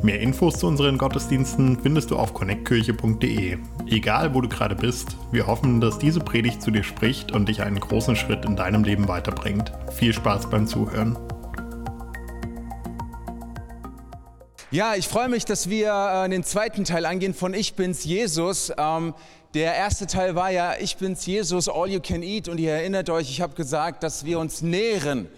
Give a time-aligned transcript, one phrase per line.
[0.00, 3.58] Mehr Infos zu unseren Gottesdiensten findest du auf connectkirche.de.
[3.88, 7.62] Egal, wo du gerade bist, wir hoffen, dass diese Predigt zu dir spricht und dich
[7.62, 9.72] einen großen Schritt in deinem Leben weiterbringt.
[9.92, 11.18] Viel Spaß beim Zuhören.
[14.70, 18.70] Ja, ich freue mich, dass wir äh, den zweiten Teil angehen von Ich bin's Jesus.
[18.78, 19.14] Ähm,
[19.54, 22.48] der erste Teil war ja Ich bin's Jesus, All You Can Eat.
[22.48, 25.28] Und ihr erinnert euch, ich habe gesagt, dass wir uns nähren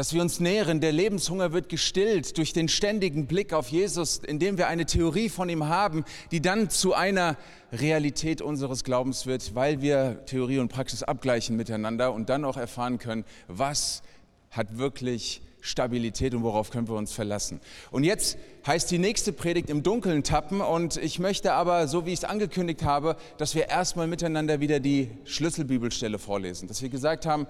[0.00, 0.80] dass wir uns nähren.
[0.80, 5.50] Der Lebenshunger wird gestillt durch den ständigen Blick auf Jesus, indem wir eine Theorie von
[5.50, 7.36] ihm haben, die dann zu einer
[7.70, 12.96] Realität unseres Glaubens wird, weil wir Theorie und Praxis abgleichen miteinander und dann auch erfahren
[12.98, 14.00] können, was
[14.48, 17.60] hat wirklich Stabilität und worauf können wir uns verlassen.
[17.90, 22.14] Und jetzt heißt die nächste Predigt im Dunkeln tappen und ich möchte aber, so wie
[22.14, 27.26] ich es angekündigt habe, dass wir erstmal miteinander wieder die Schlüsselbibelstelle vorlesen, dass wir gesagt
[27.26, 27.46] haben,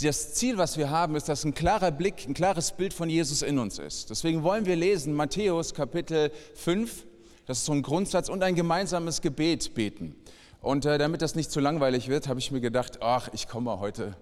[0.00, 3.42] das Ziel, was wir haben, ist, dass ein klarer Blick, ein klares Bild von Jesus
[3.42, 4.10] in uns ist.
[4.10, 7.06] Deswegen wollen wir lesen Matthäus Kapitel 5,
[7.46, 10.14] das ist so ein Grundsatz, und ein gemeinsames Gebet beten.
[10.60, 13.80] Und äh, damit das nicht zu langweilig wird, habe ich mir gedacht, ach, ich komme
[13.80, 14.16] heute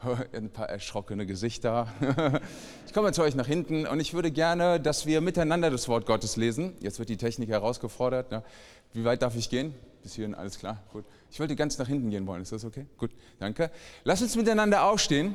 [0.32, 1.88] ein paar erschrockene Gesichter.
[2.86, 6.06] Ich komme zu euch nach hinten und ich würde gerne, dass wir miteinander das Wort
[6.06, 6.74] Gottes lesen.
[6.80, 8.32] Jetzt wird die Technik herausgefordert.
[8.32, 8.42] Ja.
[8.94, 9.74] Wie weit darf ich gehen?
[10.02, 10.82] Bis hierhin, alles klar?
[10.90, 11.04] Gut.
[11.30, 12.42] Ich wollte ganz nach hinten gehen wollen.
[12.42, 12.86] Ist das okay?
[12.96, 13.70] Gut, danke.
[14.04, 15.34] Lass uns miteinander aufstehen,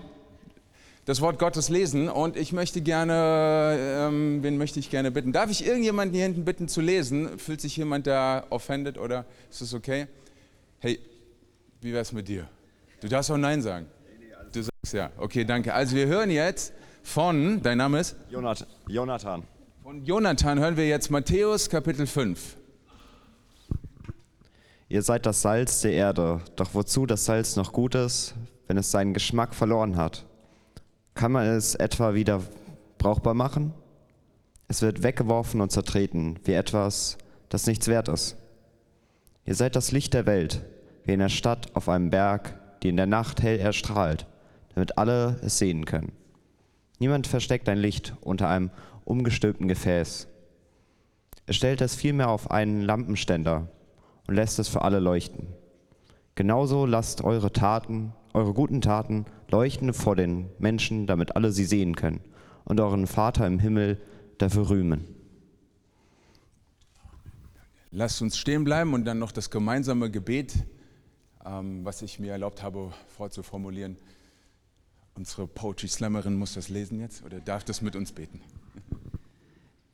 [1.06, 5.34] das Wort Gottes lesen und ich möchte gerne, ähm, wen möchte ich gerne bitten?
[5.34, 7.38] Darf ich irgendjemanden hier hinten bitten zu lesen?
[7.40, 10.08] Fühlt sich jemand da offended oder ist das okay?
[10.80, 11.00] Hey,
[11.82, 12.48] wie wäre es mit dir?
[13.02, 13.88] Du darfst auch Nein sagen.
[14.54, 15.12] Du sagst ja.
[15.18, 15.74] Okay, danke.
[15.74, 18.16] Also wir hören jetzt von, dein Name ist?
[18.88, 19.44] Jonathan.
[19.84, 22.56] Von Jonathan hören wir jetzt Matthäus Kapitel 5.
[24.94, 28.36] Ihr seid das Salz der Erde, doch wozu das Salz noch gut ist,
[28.68, 30.28] wenn es seinen Geschmack verloren hat?
[31.16, 32.44] Kann man es etwa wieder
[33.00, 33.74] brauchbar machen?
[34.68, 37.18] Es wird weggeworfen und zertreten, wie etwas,
[37.50, 38.38] das nichts wert ist.
[39.46, 40.64] Ihr seid das Licht der Welt,
[41.06, 44.28] wie in der Stadt auf einem Berg, die in der Nacht hell erstrahlt,
[44.76, 46.12] damit alle es sehen können.
[47.00, 48.70] Niemand versteckt ein Licht unter einem
[49.06, 50.28] umgestülpten Gefäß.
[51.48, 53.70] Er stellt es vielmehr auf einen Lampenständer
[54.28, 55.48] und lässt es für alle leuchten.
[56.36, 61.96] Genauso lasst eure Taten, eure guten Taten leuchten vor den Menschen, damit alle sie sehen
[61.96, 62.22] können
[62.66, 64.02] und euren Vater im Himmel
[64.38, 65.06] dafür rühmen.
[67.92, 70.66] Lasst uns stehen bleiben und dann noch das gemeinsame Gebet,
[71.46, 73.98] ähm, was ich mir erlaubt habe vorzuformulieren.
[75.16, 78.42] Unsere Poetry Slammerin muss das lesen jetzt oder darf das mit uns beten?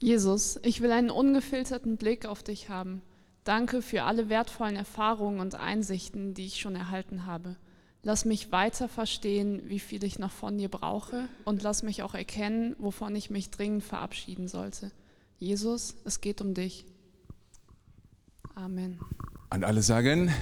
[0.02, 3.02] Jesus, ich will einen ungefilterten Blick auf dich haben.
[3.44, 7.56] Danke für alle wertvollen Erfahrungen und Einsichten, die ich schon erhalten habe.
[8.04, 12.14] Lass mich weiter verstehen, wie viel ich noch von dir brauche und lass mich auch
[12.14, 14.92] erkennen, wovon ich mich dringend verabschieden sollte.
[15.38, 16.86] Jesus, es geht um dich.
[18.56, 19.00] Amen.
[19.50, 20.34] Und alle sagen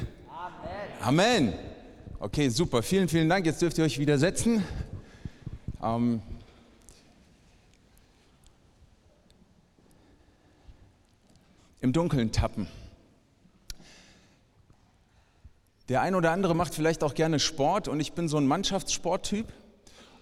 [1.01, 1.49] Amen.
[1.49, 1.53] Amen.
[2.19, 2.83] Okay, super.
[2.83, 3.45] Vielen, vielen Dank.
[3.45, 4.63] Jetzt dürft ihr euch wieder setzen.
[5.81, 6.21] Ähm,
[11.79, 12.67] Im Dunkeln tappen.
[15.89, 19.47] Der ein oder andere macht vielleicht auch gerne Sport und ich bin so ein Mannschaftssporttyp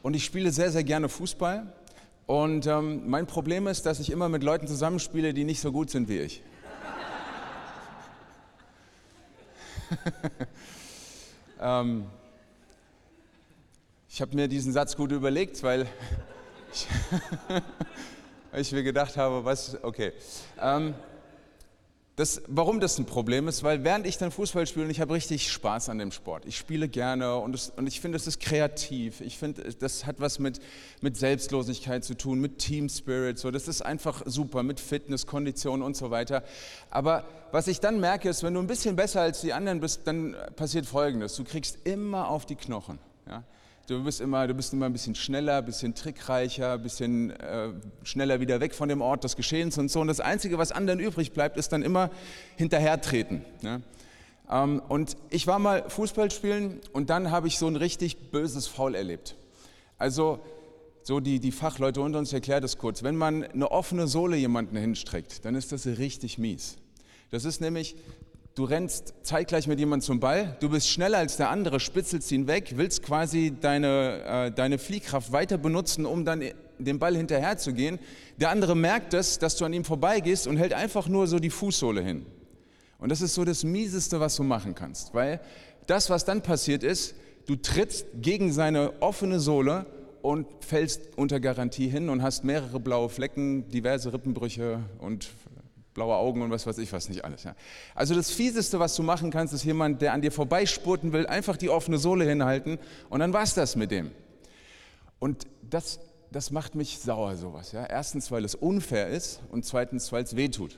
[0.04, 1.74] und ich spiele sehr, sehr gerne Fußball.
[2.28, 5.90] Und ähm, mein Problem ist, dass ich immer mit Leuten zusammenspiele, die nicht so gut
[5.90, 6.44] sind wie ich.
[11.60, 12.06] ähm,
[14.08, 15.88] ich habe mir diesen Satz gut überlegt, weil
[16.74, 16.88] ich,
[18.54, 20.14] ich mir gedacht habe, was, okay.
[20.62, 20.94] Ähm,
[22.16, 25.14] das, warum das ein Problem ist, weil während ich dann Fußball spiele, und ich habe
[25.14, 26.46] richtig Spaß an dem Sport.
[26.46, 29.20] Ich spiele gerne und, es, und ich finde, es ist kreativ.
[29.20, 30.62] Ich finde, das hat was mit,
[31.02, 33.38] mit Selbstlosigkeit zu tun, mit Team Spirit.
[33.38, 33.52] So.
[33.52, 36.44] Das ist einfach super, mit Fitness, Kondition und so weiter.
[36.90, 40.08] Aber was ich dann merke, ist, wenn du ein bisschen besser als die anderen bist,
[40.08, 41.36] dann passiert Folgendes.
[41.36, 42.98] Du kriegst immer auf die Knochen.
[43.28, 43.44] Ja?
[43.88, 47.70] Du bist immer, du bist immer ein bisschen schneller, ein bisschen trickreicher, ein bisschen äh,
[48.02, 50.02] schneller wieder weg von dem Ort des Geschehens und so.
[50.02, 52.10] Und das Einzige, was anderen übrig bleibt, ist dann immer
[52.56, 53.46] hinterhertreten.
[53.62, 53.84] Ne?
[54.50, 58.66] Ähm, und ich war mal Fußball spielen und dann habe ich so ein richtig böses
[58.66, 59.36] Foul erlebt.
[60.00, 60.40] Also
[61.04, 63.04] so die, die Fachleute unter uns erklärt das kurz.
[63.04, 66.78] Wenn man eine offene Sohle jemanden hinstreckt, dann ist das richtig mies.
[67.30, 67.96] Das ist nämlich,
[68.56, 72.48] du rennst zeitgleich mit jemandem zum Ball, du bist schneller als der andere, spitzelst ihn
[72.48, 76.42] weg, willst quasi deine, äh, deine Fliehkraft weiter benutzen, um dann
[76.80, 78.00] dem Ball hinterher zu gehen.
[78.38, 81.50] Der andere merkt das, dass du an ihm vorbeigehst und hält einfach nur so die
[81.50, 82.26] Fußsohle hin.
[82.98, 85.42] Und das ist so das Mieseste, was du machen kannst, weil
[85.86, 87.16] das, was dann passiert ist,
[87.46, 89.86] du trittst gegen seine offene Sohle
[90.22, 95.28] und fällst unter Garantie hin und hast mehrere blaue Flecken, diverse Rippenbrüche und
[95.96, 97.44] blaue Augen und was weiß ich was nicht alles.
[97.44, 97.56] Ja.
[97.96, 101.58] Also das Fieseste, was du machen kannst, ist jemand, der an dir vorbeispurten will, einfach
[101.58, 102.78] die offene Sohle hinhalten
[103.10, 104.12] und dann war's das mit dem.
[105.18, 106.00] Und das,
[106.32, 107.72] das macht mich sauer, sowas.
[107.72, 107.86] Ja.
[107.86, 110.78] Erstens, weil es unfair ist und zweitens, weil es weh tut.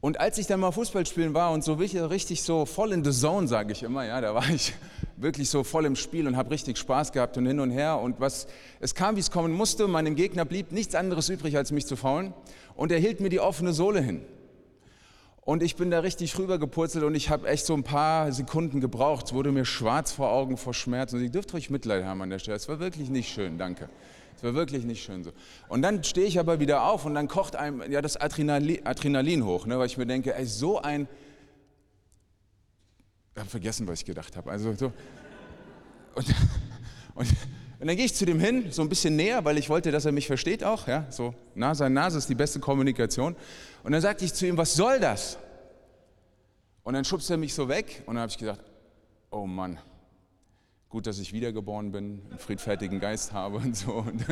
[0.00, 3.10] Und als ich dann mal Fußball spielen war und so richtig so voll in the
[3.10, 4.74] zone, sage ich immer, ja, da war ich
[5.16, 7.98] wirklich so voll im Spiel und habe richtig Spaß gehabt und hin und her.
[8.00, 8.46] Und was,
[8.80, 9.88] es kam, wie es kommen musste.
[9.88, 12.34] Meinem Gegner blieb nichts anderes übrig, als mich zu faulen.
[12.76, 14.22] Und er hielt mir die offene Sohle hin.
[15.42, 19.26] Und ich bin da richtig rübergepurzelt und ich habe echt so ein paar Sekunden gebraucht.
[19.26, 21.12] Es wurde mir schwarz vor Augen vor Schmerz.
[21.12, 22.56] Und ich dürfte euch Mitleid haben an der Stelle.
[22.56, 23.90] Es war wirklich nicht schön, danke.
[24.36, 25.32] Es war wirklich nicht schön so.
[25.68, 29.44] Und dann stehe ich aber wieder auf und dann kocht einem ja das Adrenalin, Adrenalin
[29.44, 31.08] hoch, ne, weil ich mir denke, ey, so ein.
[33.36, 34.50] Habe vergessen, was ich gedacht habe.
[34.50, 34.92] Also so.
[36.14, 36.26] Und,
[37.14, 37.28] und,
[37.80, 40.04] und dann gehe ich zu dem hin, so ein bisschen näher, weil ich wollte, dass
[40.04, 40.86] er mich versteht auch.
[40.86, 43.36] Ja, so Nase an Nase ist die beste Kommunikation.
[43.82, 45.38] Und dann sagte ich zu ihm, was soll das?
[46.84, 48.60] Und dann schubst er mich so weg und dann habe ich gedacht,
[49.30, 49.78] oh Mann,
[50.94, 53.94] gut, dass ich wiedergeboren bin, einen friedfertigen Geist habe und so.
[53.94, 54.24] Und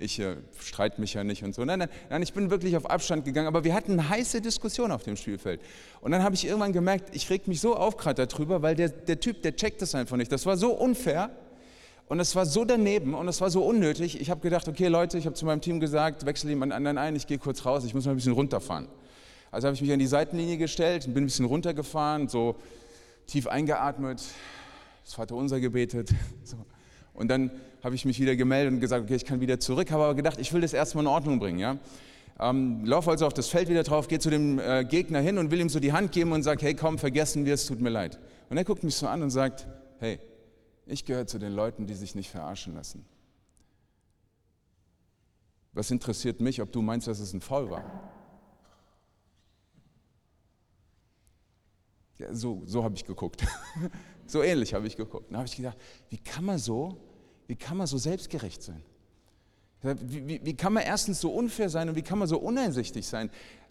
[0.00, 1.64] ich äh, streite mich ja nicht und so.
[1.64, 4.90] Nein, nein, nein, ich bin wirklich auf Abstand gegangen, aber wir hatten eine heiße Diskussion
[4.90, 5.60] auf dem Spielfeld.
[6.00, 8.88] Und dann habe ich irgendwann gemerkt, ich reg mich so auf gerade darüber, weil der,
[8.88, 10.32] der Typ, der checkt das einfach nicht.
[10.32, 11.30] Das war so unfair
[12.08, 14.20] und es war so daneben und es war so unnötig.
[14.20, 17.14] Ich habe gedacht, okay Leute, ich habe zu meinem Team gesagt, wechsle jemand anderen ein,
[17.14, 18.88] ich gehe kurz raus, ich muss mal ein bisschen runterfahren.
[19.52, 22.56] Also habe ich mich an die Seitenlinie gestellt und bin ein bisschen runtergefahren, so
[23.28, 24.20] tief eingeatmet,
[25.08, 26.10] das Vaterunser gebetet.
[26.44, 26.56] So.
[27.14, 27.50] Und dann
[27.82, 30.38] habe ich mich wieder gemeldet und gesagt, okay, ich kann wieder zurück, habe aber gedacht,
[30.38, 31.58] ich will das erstmal in Ordnung bringen.
[31.58, 31.78] Ja?
[32.38, 35.50] Ähm, laufe also auf das Feld wieder drauf, gehe zu dem äh, Gegner hin und
[35.50, 37.88] will ihm so die Hand geben und sage, hey komm, vergessen wir es, tut mir
[37.88, 38.20] leid.
[38.50, 39.66] Und er guckt mich so an und sagt,
[39.98, 40.20] hey,
[40.86, 43.04] ich gehöre zu den Leuten, die sich nicht verarschen lassen.
[45.72, 47.84] Was interessiert mich, ob du meinst, dass es ein Foul war?
[52.18, 53.44] Ja, so so habe ich geguckt.
[54.28, 55.32] So ähnlich habe ich geguckt.
[55.32, 55.78] Da habe ich gedacht,
[56.10, 56.98] wie kann man so,
[57.46, 58.82] wie kann man so selbstgerecht sein?
[59.80, 63.06] Wie, wie, wie, kann man erstens so unfair sein und wie kann man so uneinsichtig
[63.06, 63.30] sein?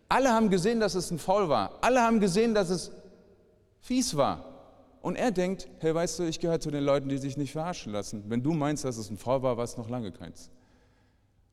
[0.10, 1.78] Alle haben gesehen, dass es ein Foul war.
[1.82, 2.92] Alle haben gesehen, dass es
[3.82, 4.46] fies war.
[5.02, 7.94] Und er denkt, hey, weißt du, ich gehöre zu den Leuten, die sich nicht verarschen
[7.94, 8.24] lassen.
[8.28, 10.50] Wenn du meinst, dass es ein Foul war, war es noch lange keins.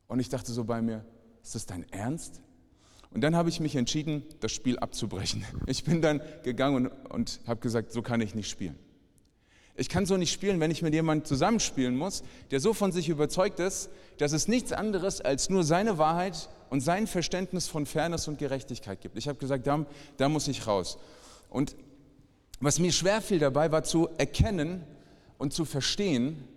[0.07, 1.05] Und ich dachte so bei mir,
[1.43, 2.41] ist das dein Ernst?
[3.11, 5.45] Und dann habe ich mich entschieden, das Spiel abzubrechen.
[5.67, 8.77] Ich bin dann gegangen und, und habe gesagt, so kann ich nicht spielen.
[9.77, 13.09] Ich kann so nicht spielen, wenn ich mit jemandem zusammenspielen muss, der so von sich
[13.09, 18.29] überzeugt ist, dass es nichts anderes als nur seine Wahrheit und sein Verständnis von Fairness
[18.29, 19.17] und Gerechtigkeit gibt.
[19.17, 19.85] Ich habe gesagt, da,
[20.15, 20.97] da muss ich raus.
[21.49, 21.75] Und
[22.61, 24.85] was mir schwer fiel dabei, war zu erkennen
[25.37, 26.47] und zu verstehen,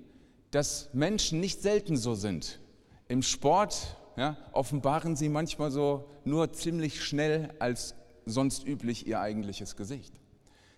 [0.53, 2.61] dass Menschen nicht selten so sind.
[3.09, 9.75] Im Sport ja, offenbaren sie manchmal so nur ziemlich schnell als sonst üblich ihr eigentliches
[9.75, 10.18] Gesicht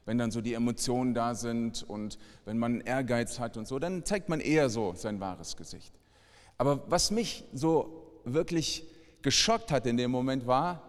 [0.06, 4.04] wenn dann so die Emotionen da sind und wenn man Ehrgeiz hat und so, dann
[4.04, 5.94] zeigt man eher so sein wahres Gesicht.
[6.58, 8.86] Aber was mich so wirklich
[9.22, 10.82] geschockt hat in dem Moment war,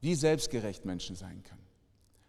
[0.00, 1.58] wie selbstgerecht Menschen sein können.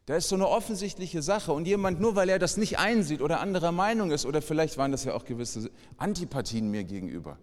[0.06, 3.42] Da ist so eine offensichtliche Sache und jemand, nur weil er das nicht einsieht oder
[3.42, 7.38] anderer Meinung ist, oder vielleicht waren das ja auch gewisse Antipathien mir gegenüber,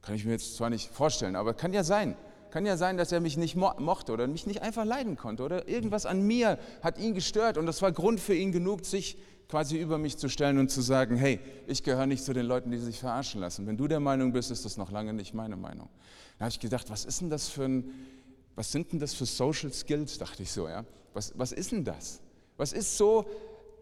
[0.00, 2.16] kann ich mir jetzt zwar nicht vorstellen, aber kann ja sein,
[2.52, 5.68] kann ja sein, dass er mich nicht mochte oder mich nicht einfach leiden konnte oder
[5.68, 9.16] irgendwas an mir hat ihn gestört und das war Grund für ihn genug, sich
[9.48, 12.70] quasi über mich zu stellen und zu sagen, hey, ich gehöre nicht zu den Leuten,
[12.70, 13.66] die sich verarschen lassen.
[13.66, 15.88] Wenn du der Meinung bist, ist das noch lange nicht meine Meinung.
[16.38, 17.90] Da habe ich gedacht, was ist denn das für ein,
[18.54, 20.84] was sind denn das für Social Skills, dachte ich so, ja.
[21.14, 22.20] Was, was ist denn das?
[22.58, 23.24] Was ist so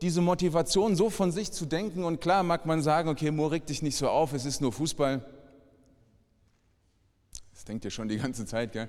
[0.00, 2.04] diese Motivation, so von sich zu denken?
[2.04, 4.72] Und klar mag man sagen, okay, Mo, reg dich nicht so auf, es ist nur
[4.72, 5.24] Fußball.
[7.60, 8.88] Das denkt ihr schon die ganze Zeit, gell?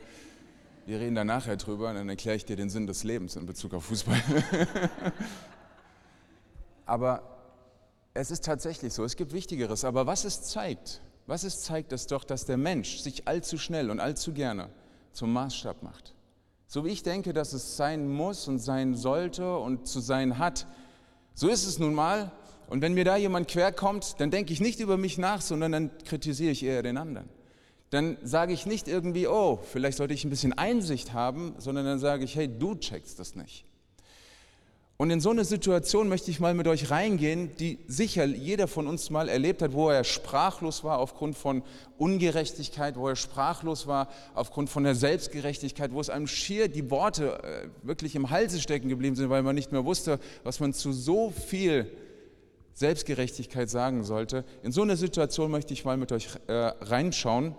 [0.85, 3.45] Wir reden da nachher drüber und dann erkläre ich dir den Sinn des Lebens in
[3.45, 4.15] Bezug auf Fußball.
[6.85, 7.21] aber
[8.13, 9.83] es ist tatsächlich so, es gibt Wichtigeres.
[9.83, 13.91] Aber was es zeigt, was es zeigt, ist doch, dass der Mensch sich allzu schnell
[13.91, 14.69] und allzu gerne
[15.11, 16.15] zum Maßstab macht.
[16.65, 20.65] So wie ich denke, dass es sein muss und sein sollte und zu sein hat,
[21.33, 22.31] so ist es nun mal.
[22.69, 25.91] Und wenn mir da jemand querkommt, dann denke ich nicht über mich nach, sondern dann
[26.05, 27.27] kritisiere ich eher den anderen
[27.91, 31.99] dann sage ich nicht irgendwie, oh, vielleicht sollte ich ein bisschen Einsicht haben, sondern dann
[31.99, 33.65] sage ich, hey, du checkst das nicht.
[34.95, 38.87] Und in so eine Situation möchte ich mal mit euch reingehen, die sicher jeder von
[38.87, 41.63] uns mal erlebt hat, wo er sprachlos war aufgrund von
[41.97, 47.43] Ungerechtigkeit, wo er sprachlos war aufgrund von der Selbstgerechtigkeit, wo es einem schier die Worte
[47.43, 50.93] äh, wirklich im Halse stecken geblieben sind, weil man nicht mehr wusste, was man zu
[50.93, 51.91] so viel
[52.73, 54.45] Selbstgerechtigkeit sagen sollte.
[54.63, 57.55] In so eine Situation möchte ich mal mit euch äh, reinschauen,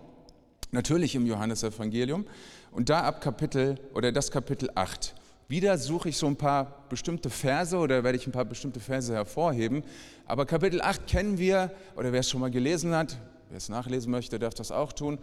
[0.72, 2.26] natürlich im Johannesevangelium
[2.70, 5.14] und da ab Kapitel oder das Kapitel 8.
[5.46, 9.12] Wieder suche ich so ein paar bestimmte Verse oder werde ich ein paar bestimmte Verse
[9.12, 9.84] hervorheben.
[10.24, 13.18] Aber Kapitel 8 kennen wir, oder wer es schon mal gelesen hat,
[13.50, 15.18] wer es nachlesen möchte, darf das auch tun.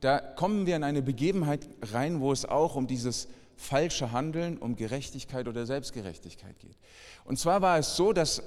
[0.00, 4.76] Da kommen wir in eine Begebenheit rein, wo es auch um dieses falsche Handeln, um
[4.76, 6.76] Gerechtigkeit oder Selbstgerechtigkeit geht.
[7.24, 8.42] Und zwar war es so, dass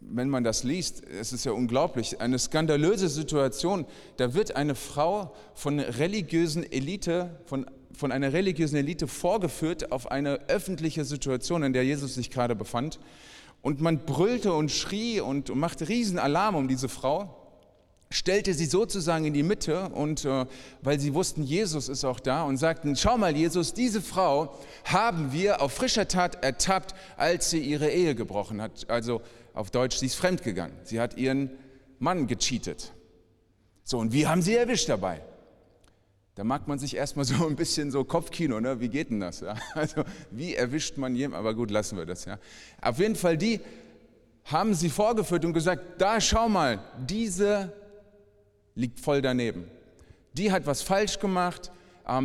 [0.00, 3.86] wenn man das liest, es ist ja unglaublich, eine skandalöse Situation.
[4.16, 10.48] Da wird eine Frau von religiösen Elite, von von einer religiösen Elite vorgeführt auf eine
[10.48, 12.98] öffentliche Situation, in der Jesus sich gerade befand.
[13.62, 17.36] Und man brüllte und schrie und machte riesen Alarm um diese Frau,
[18.10, 20.46] stellte sie sozusagen in die Mitte und äh,
[20.82, 25.32] weil sie wussten, Jesus ist auch da und sagten, schau mal Jesus, diese Frau haben
[25.32, 28.88] wir auf frischer Tat ertappt, als sie ihre Ehe gebrochen hat.
[28.88, 29.20] Also
[29.54, 30.76] auf Deutsch, sie ist fremdgegangen.
[30.84, 31.50] Sie hat ihren
[31.98, 32.92] Mann gecheatet.
[33.84, 35.22] So, und wir haben sie erwischt dabei.
[36.34, 38.80] Da mag man sich erstmal so ein bisschen so Kopfkino, ne?
[38.80, 39.40] wie geht denn das?
[39.40, 39.56] Ja?
[39.74, 41.38] Also wie erwischt man jemanden?
[41.38, 42.24] Aber gut, lassen wir das.
[42.24, 42.38] Ja.
[42.80, 43.60] Auf jeden Fall, die
[44.44, 47.72] haben sie vorgeführt und gesagt, da schau mal, diese
[48.74, 49.64] liegt voll daneben.
[50.32, 51.70] Die hat was falsch gemacht,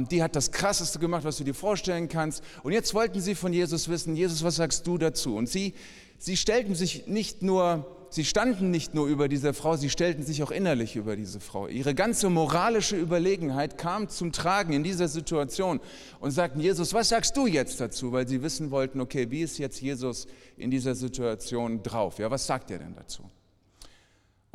[0.09, 2.43] die hat das Krasseste gemacht, was du dir vorstellen kannst.
[2.63, 5.35] Und jetzt wollten sie von Jesus wissen, Jesus, was sagst du dazu?
[5.35, 5.73] Und sie,
[6.17, 10.41] sie stellten sich nicht nur Sie standen nicht nur über diese Frau, sie stellten sich
[10.41, 11.67] auch innerlich über diese Frau.
[11.67, 15.81] Ihre ganze moralische Überlegenheit kam zum Tragen in dieser Situation
[16.21, 18.13] und sagten, Jesus, was sagst du jetzt dazu?
[18.13, 22.17] Weil sie wissen wollten, okay, wie ist jetzt Jesus in dieser Situation drauf?
[22.17, 23.29] Ja, was sagt er denn dazu?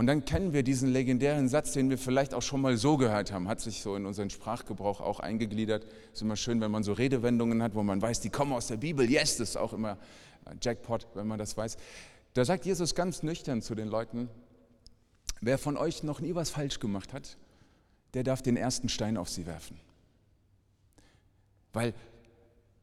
[0.01, 3.33] Und dann kennen wir diesen legendären Satz, den wir vielleicht auch schon mal so gehört
[3.33, 5.87] haben, hat sich so in unseren Sprachgebrauch auch eingegliedert.
[6.15, 8.79] Ist immer schön, wenn man so Redewendungen hat, wo man weiß, die kommen aus der
[8.79, 9.11] Bibel.
[9.11, 9.99] Yes, das ist auch immer
[10.63, 11.77] Jackpot, wenn man das weiß.
[12.33, 14.31] Da sagt Jesus ganz nüchtern zu den Leuten,
[15.43, 17.37] wer von euch noch nie was falsch gemacht hat,
[18.15, 19.79] der darf den ersten Stein auf sie werfen.
[21.75, 21.93] Weil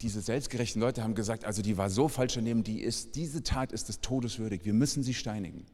[0.02, 3.72] diese selbstgerechten Leute haben gesagt, also die war so falsch daneben, die ist, diese Tat
[3.72, 5.66] ist des Todes würdig, wir müssen sie steinigen.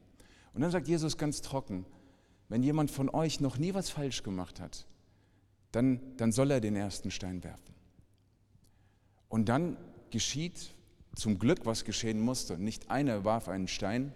[0.55, 1.85] Und dann sagt Jesus ganz trocken,
[2.49, 4.87] wenn jemand von euch noch nie was falsch gemacht hat,
[5.73, 7.75] dann, dann soll er den ersten Stein werfen.
[9.29, 9.77] Und dann
[10.11, 10.75] geschieht,
[11.17, 12.59] zum Glück, was geschehen musste.
[12.59, 14.13] Nicht einer warf einen Stein,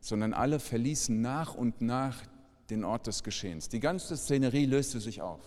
[0.00, 2.22] sondern alle verließen nach und nach
[2.70, 3.68] den Ort des Geschehens.
[3.68, 5.40] Die ganze Szenerie löste sich auf,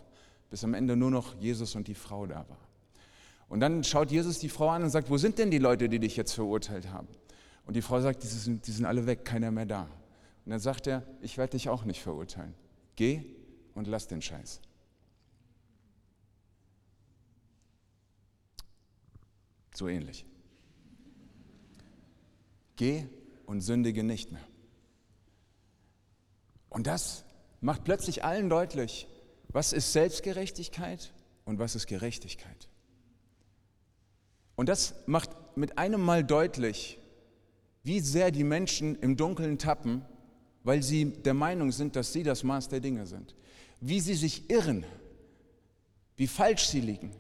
[0.50, 2.60] bis am Ende nur noch Jesus und die Frau da war.
[3.48, 6.00] Und dann schaut Jesus die Frau an und sagt, wo sind denn die Leute, die
[6.00, 7.08] dich jetzt verurteilt haben?
[7.66, 9.88] Und die Frau sagt, die sind, die sind alle weg, keiner mehr da.
[10.46, 12.54] Und dann sagt er, ich werde dich auch nicht verurteilen.
[12.96, 13.26] Geh
[13.74, 14.62] und lass den Scheiß.
[19.74, 20.26] So ähnlich.
[22.76, 23.08] Geh
[23.46, 24.46] und sündige nicht mehr.
[26.70, 27.26] Und das
[27.62, 29.08] macht plötzlich allen deutlich,
[29.48, 31.14] was ist Selbstgerechtigkeit
[31.46, 32.70] und was ist Gerechtigkeit.
[34.56, 37.00] Und das macht mit einem Mal deutlich,
[37.84, 40.06] wie sehr die Menschen im Dunkeln tappen,
[40.66, 43.34] weil sie der Meinung sind, dass sie das Maß der Dinge sind.
[43.80, 44.84] Wie sie sich irren,
[46.18, 47.12] wie falsch sie liegen.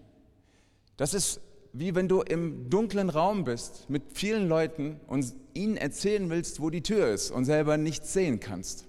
[0.97, 1.39] Das ist
[1.77, 6.69] wie wenn du im dunklen Raum bist mit vielen Leuten und ihnen erzählen willst, wo
[6.69, 8.85] die Tür ist und selber nichts sehen kannst.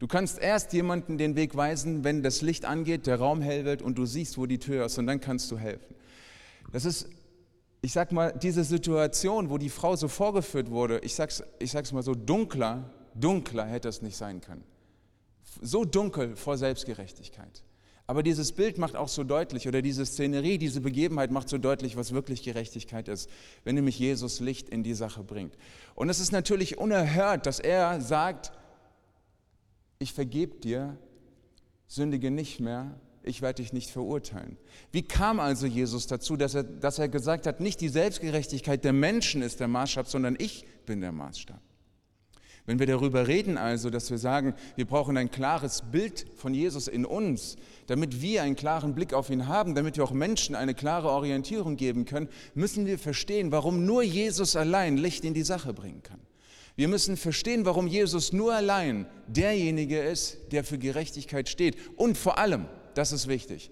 [0.00, 3.82] Du kannst erst jemanden den Weg weisen, wenn das Licht angeht, der Raum hell wird
[3.82, 5.94] und du siehst, wo die Tür ist und dann kannst du helfen.
[6.72, 7.08] Das ist,
[7.82, 11.92] ich sag mal, diese Situation, wo die Frau so vorgeführt wurde, ich sag's, ich sag's
[11.92, 14.64] mal so, dunkler, dunkler hätte es nicht sein können.
[15.60, 17.64] So dunkel vor Selbstgerechtigkeit.
[18.06, 21.94] Aber dieses Bild macht auch so deutlich, oder diese Szenerie, diese Begebenheit macht so deutlich,
[21.94, 23.28] was wirklich Gerechtigkeit ist,
[23.64, 25.58] wenn nämlich Jesus Licht in die Sache bringt.
[25.94, 28.52] Und es ist natürlich unerhört, dass er sagt,
[29.98, 30.96] ich vergebe dir,
[31.86, 34.56] sündige nicht mehr, ich werde dich nicht verurteilen.
[34.90, 38.94] Wie kam also Jesus dazu, dass er, dass er gesagt hat, nicht die Selbstgerechtigkeit der
[38.94, 41.60] Menschen ist der Maßstab, sondern ich bin der Maßstab?
[42.68, 46.86] Wenn wir darüber reden also, dass wir sagen, wir brauchen ein klares Bild von Jesus
[46.86, 47.56] in uns,
[47.86, 51.76] damit wir einen klaren Blick auf ihn haben, damit wir auch Menschen eine klare Orientierung
[51.76, 56.20] geben können, müssen wir verstehen, warum nur Jesus allein Licht in die Sache bringen kann.
[56.76, 61.74] Wir müssen verstehen, warum Jesus nur allein derjenige ist, der für Gerechtigkeit steht.
[61.96, 63.70] Und vor allem, das ist wichtig,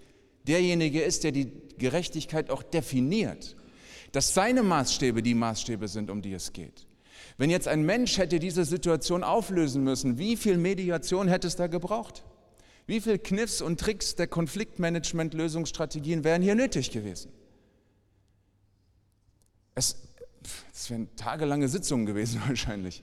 [0.48, 3.56] derjenige ist, der die Gerechtigkeit auch definiert.
[4.12, 6.86] dass seine Maßstäbe die Maßstäbe sind, um die es geht.
[7.38, 11.66] Wenn jetzt ein Mensch hätte diese Situation auflösen müssen, wie viel Mediation hätte es da
[11.66, 12.24] gebraucht?
[12.86, 17.32] Wie viel Kniffs und Tricks der Konfliktmanagement-Lösungsstrategien wären hier nötig gewesen?
[19.74, 19.96] Es,
[20.72, 23.02] es wären tagelange Sitzungen gewesen wahrscheinlich.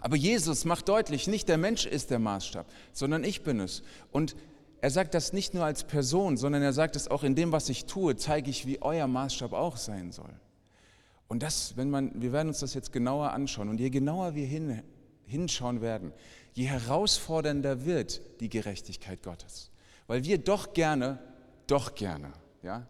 [0.00, 3.82] Aber Jesus macht deutlich, nicht der Mensch ist der Maßstab, sondern ich bin es.
[4.12, 4.36] Und
[4.80, 7.68] er sagt das nicht nur als Person, sondern er sagt es auch in dem, was
[7.68, 10.32] ich tue, zeige ich, wie euer Maßstab auch sein soll.
[11.28, 13.68] Und das, wenn man, wir werden uns das jetzt genauer anschauen.
[13.68, 14.82] Und je genauer wir hin,
[15.26, 16.12] hinschauen werden,
[16.54, 19.70] je herausfordernder wird die Gerechtigkeit Gottes.
[20.06, 21.18] Weil wir doch gerne,
[21.66, 22.32] doch gerne,
[22.62, 22.86] ja,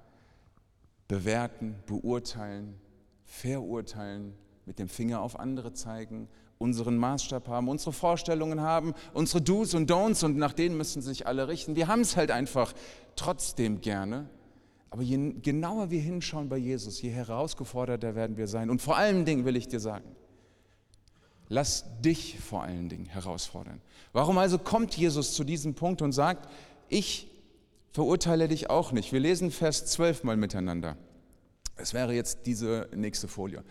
[1.09, 2.80] bewerten, beurteilen,
[3.25, 4.35] verurteilen,
[4.66, 6.28] mit dem Finger auf andere zeigen,
[6.59, 11.26] unseren Maßstab haben, unsere Vorstellungen haben, unsere Do's und Don'ts und nach denen müssen sich
[11.26, 11.76] alle richten.
[11.76, 12.75] Wir haben es halt einfach
[13.16, 14.28] trotzdem gerne.
[14.90, 18.71] Aber je genauer wir hinschauen bei Jesus, je herausgeforderter werden wir sein.
[18.71, 20.16] Und vor allen Dingen will ich dir sagen,
[21.49, 23.80] lass dich vor allen Dingen herausfordern.
[24.12, 26.49] Warum also kommt Jesus zu diesem Punkt und sagt,
[26.88, 27.28] ich
[27.92, 29.12] verurteile dich auch nicht?
[29.12, 30.97] Wir lesen Vers 12 mal miteinander.
[31.76, 33.62] Es wäre jetzt diese nächste Folie.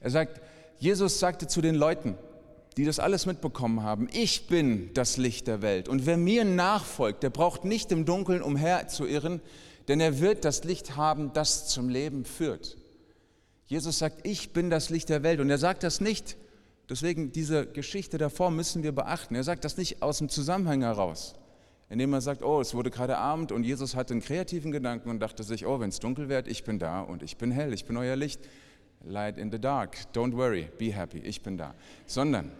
[0.00, 0.40] Er sagt,
[0.78, 2.16] Jesus sagte zu den Leuten,
[2.76, 5.88] die das alles mitbekommen haben, ich bin das Licht der Welt.
[5.88, 9.40] Und wer mir nachfolgt, der braucht nicht im Dunkeln umherzuirren,
[9.88, 12.76] denn er wird das Licht haben, das zum Leben führt.
[13.66, 15.40] Jesus sagt, ich bin das Licht der Welt.
[15.40, 16.36] Und er sagt das nicht,
[16.88, 19.34] deswegen diese Geschichte davor müssen wir beachten.
[19.34, 21.34] Er sagt das nicht aus dem Zusammenhang heraus,
[21.88, 25.20] indem er sagt, oh, es wurde gerade Abend und Jesus hatte einen kreativen Gedanken und
[25.20, 27.84] dachte sich, oh, wenn es dunkel wird, ich bin da und ich bin hell, ich
[27.84, 28.40] bin euer Licht.
[29.04, 31.74] Light in the dark, don't worry, be happy, ich bin da.
[32.06, 32.50] Sondern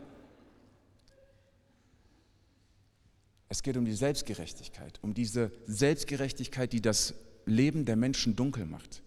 [3.49, 7.15] Es geht um die Selbstgerechtigkeit, um diese Selbstgerechtigkeit, die das
[7.47, 9.03] Leben der Menschen dunkel macht.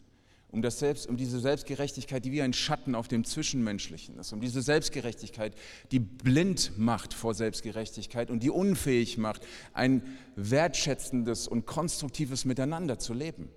[0.51, 4.33] Um, das Selbst, um diese Selbstgerechtigkeit, die wie ein Schatten auf dem Zwischenmenschlichen ist.
[4.33, 5.53] Um diese Selbstgerechtigkeit,
[5.91, 10.01] die blind macht vor Selbstgerechtigkeit und die unfähig macht, ein
[10.35, 13.49] wertschätzendes und konstruktives Miteinander zu leben.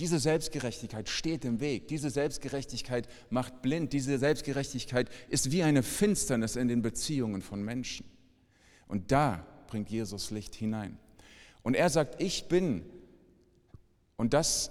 [0.00, 1.86] Diese Selbstgerechtigkeit steht im Weg.
[1.86, 3.92] Diese Selbstgerechtigkeit macht blind.
[3.92, 8.06] Diese Selbstgerechtigkeit ist wie eine Finsternis in den Beziehungen von Menschen.
[8.88, 10.96] Und da bringt Jesus Licht hinein.
[11.64, 12.84] Und er sagt, ich bin.
[14.16, 14.70] Und das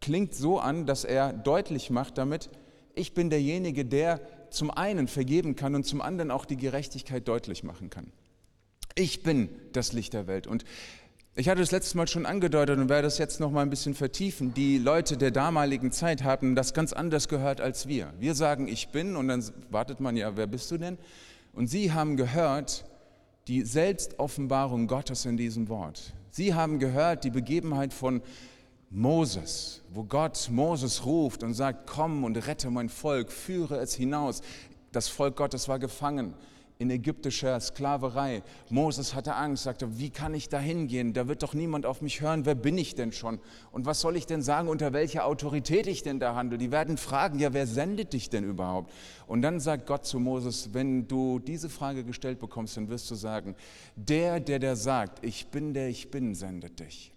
[0.00, 2.50] klingt so an, dass er deutlich macht damit,
[2.94, 4.20] ich bin derjenige, der
[4.50, 8.12] zum einen vergeben kann und zum anderen auch die Gerechtigkeit deutlich machen kann.
[8.94, 10.46] Ich bin das Licht der Welt.
[10.46, 10.64] Und
[11.34, 13.96] ich hatte das letztes Mal schon angedeutet und werde das jetzt noch mal ein bisschen
[13.96, 14.54] vertiefen.
[14.54, 18.12] Die Leute der damaligen Zeit haben das ganz anders gehört als wir.
[18.20, 20.96] Wir sagen, ich bin, und dann wartet man ja, wer bist du denn?
[21.52, 22.84] Und sie haben gehört,
[23.48, 26.12] die Selbstoffenbarung Gottes in diesem Wort.
[26.30, 28.20] Sie haben gehört die Begebenheit von
[28.90, 34.42] Moses, wo Gott Moses ruft und sagt, komm und rette mein Volk, führe es hinaus.
[34.92, 36.34] Das Volk Gottes war gefangen
[36.78, 38.42] in ägyptischer Sklaverei.
[38.70, 41.12] Moses hatte Angst, sagte, wie kann ich da hingehen?
[41.12, 42.46] Da wird doch niemand auf mich hören.
[42.46, 43.40] Wer bin ich denn schon?
[43.72, 46.56] Und was soll ich denn sagen, unter welcher Autorität ich denn da handle?
[46.56, 48.92] Die werden fragen, ja, wer sendet dich denn überhaupt?
[49.26, 53.16] Und dann sagt Gott zu Moses, wenn du diese Frage gestellt bekommst, dann wirst du
[53.16, 53.56] sagen,
[53.96, 57.12] der, der der sagt, ich bin der ich bin, sendet dich.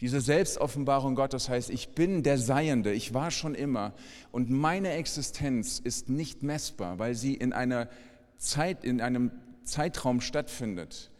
[0.00, 3.94] Diese Selbstoffenbarung Gottes heißt, ich bin der Seiende, ich war schon immer
[4.30, 7.88] und meine Existenz ist nicht messbar, weil sie in einer
[8.38, 9.30] Zeit, in einem
[9.64, 11.10] Zeitraum stattfindet,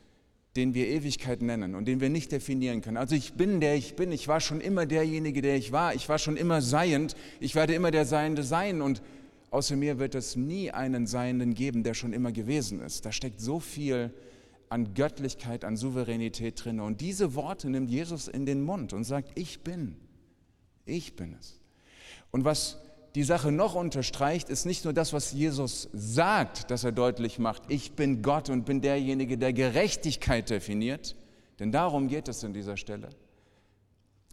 [0.57, 2.96] den wir Ewigkeit nennen und den wir nicht definieren können.
[2.96, 6.09] Also ich bin der ich bin, ich war schon immer derjenige, der ich war, ich
[6.09, 9.02] war schon immer seiend, ich werde immer der Seiende sein und
[9.50, 13.05] außer mir wird es nie einen Seienden geben, der schon immer gewesen ist.
[13.05, 14.12] Da steckt so viel
[14.68, 16.81] an Göttlichkeit, an Souveränität drin.
[16.81, 19.96] Und diese Worte nimmt Jesus in den Mund und sagt, ich bin,
[20.85, 21.61] ich bin es.
[22.31, 22.79] Und was
[23.16, 27.62] die Sache noch unterstreicht, ist nicht nur das, was Jesus sagt, dass er deutlich macht,
[27.68, 31.16] ich bin Gott und bin derjenige, der Gerechtigkeit definiert,
[31.59, 33.09] denn darum geht es an dieser Stelle.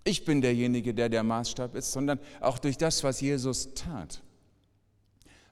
[0.03, 4.21] Ich bin derjenige, der der Maßstab ist, sondern auch durch das, was Jesus tat.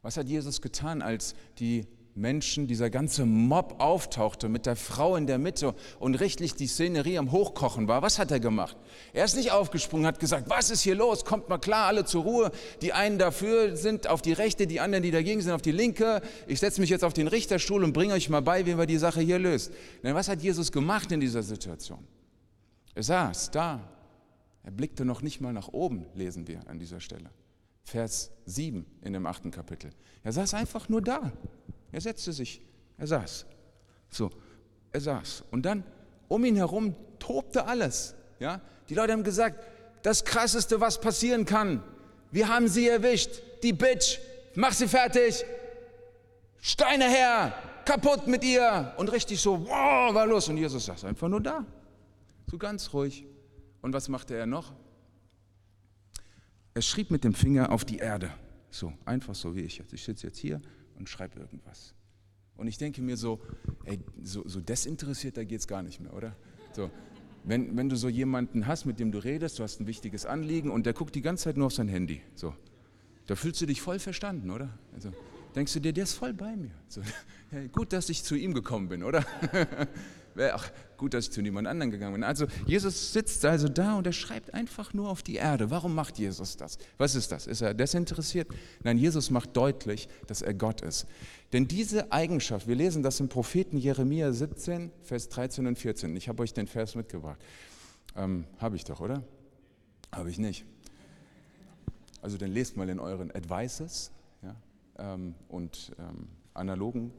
[0.01, 5.27] Was hat Jesus getan, als die Menschen, dieser ganze Mob auftauchte mit der Frau in
[5.27, 8.75] der Mitte und richtig die Szenerie am Hochkochen war, was hat er gemacht?
[9.13, 11.23] Er ist nicht aufgesprungen, hat gesagt, was ist hier los?
[11.23, 12.51] Kommt mal klar, alle zur Ruhe.
[12.81, 16.21] Die einen dafür sind auf die rechte, die anderen, die dagegen sind, auf die linke.
[16.47, 18.97] Ich setze mich jetzt auf den Richterstuhl und bringe euch mal bei, wie man die
[18.97, 19.71] Sache hier löst.
[20.03, 22.05] Denn was hat Jesus gemacht in dieser Situation?
[22.93, 23.87] Er saß da.
[24.63, 27.31] Er blickte noch nicht mal nach oben, lesen wir an dieser Stelle.
[27.83, 29.91] Vers 7 in dem achten Kapitel.
[30.23, 31.31] Er saß einfach nur da.
[31.91, 32.61] Er setzte sich,
[32.97, 33.45] er saß.
[34.09, 34.29] So,
[34.91, 35.43] er saß.
[35.51, 35.83] Und dann
[36.27, 38.15] um ihn herum tobte alles.
[38.39, 38.61] Ja?
[38.89, 39.63] Die Leute haben gesagt,
[40.03, 41.83] das Krasseste, was passieren kann,
[42.31, 44.19] wir haben sie erwischt, die Bitch,
[44.55, 45.43] mach sie fertig,
[46.61, 47.53] Steine her,
[47.85, 48.93] kaputt mit ihr.
[48.97, 50.47] Und richtig so, wow, war los.
[50.47, 51.65] Und Jesus saß einfach nur da,
[52.49, 53.25] so ganz ruhig.
[53.81, 54.73] Und was machte er noch?
[56.73, 58.31] Er schrieb mit dem Finger auf die Erde.
[58.69, 59.91] So, einfach so wie ich jetzt.
[59.91, 60.61] Ich sitze jetzt hier
[61.01, 61.95] und schreibe irgendwas.
[62.55, 63.39] Und ich denke mir so,
[63.85, 66.35] ey, so, so desinteressierter geht es gar nicht mehr, oder?
[66.73, 66.91] So,
[67.43, 70.69] wenn, wenn du so jemanden hast, mit dem du redest, du hast ein wichtiges Anliegen
[70.69, 72.21] und der guckt die ganze Zeit nur auf sein Handy.
[72.35, 72.53] So,
[73.25, 74.77] da fühlst du dich voll verstanden, oder?
[74.93, 75.11] Also,
[75.55, 76.75] denkst du dir, der ist voll bei mir.
[76.87, 77.01] So,
[77.49, 79.25] hey, gut, dass ich zu ihm gekommen bin, oder?
[80.53, 82.23] Ach, gut, dass ich zu niemand anderen gegangen bin.
[82.23, 85.71] Also Jesus sitzt also da und er schreibt einfach nur auf die Erde.
[85.71, 86.77] Warum macht Jesus das?
[86.97, 87.47] Was ist das?
[87.47, 88.47] Ist er desinteressiert?
[88.83, 91.07] Nein, Jesus macht deutlich, dass er Gott ist.
[91.53, 96.15] Denn diese Eigenschaft, wir lesen das im Propheten Jeremia 17, Vers 13 und 14.
[96.15, 97.39] Ich habe euch den Vers mitgebracht.
[98.15, 99.23] Ähm, habe ich doch, oder?
[100.11, 100.65] Habe ich nicht.
[102.21, 104.11] Also dann lest mal in euren Advices
[104.43, 104.55] ja,
[104.99, 107.11] ähm, und ähm, analogen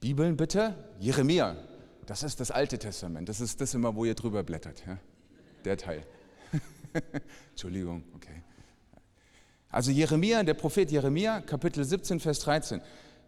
[0.00, 0.74] Bibeln bitte.
[1.00, 1.56] Jeremia
[2.06, 3.28] das ist das Alte Testament.
[3.28, 4.82] Das ist das immer, wo ihr drüber blättert.
[4.86, 4.98] Ja?
[5.64, 6.04] Der Teil.
[7.50, 8.42] Entschuldigung, okay.
[9.70, 12.82] Also Jeremia, der Prophet Jeremia, Kapitel 17, Vers 13.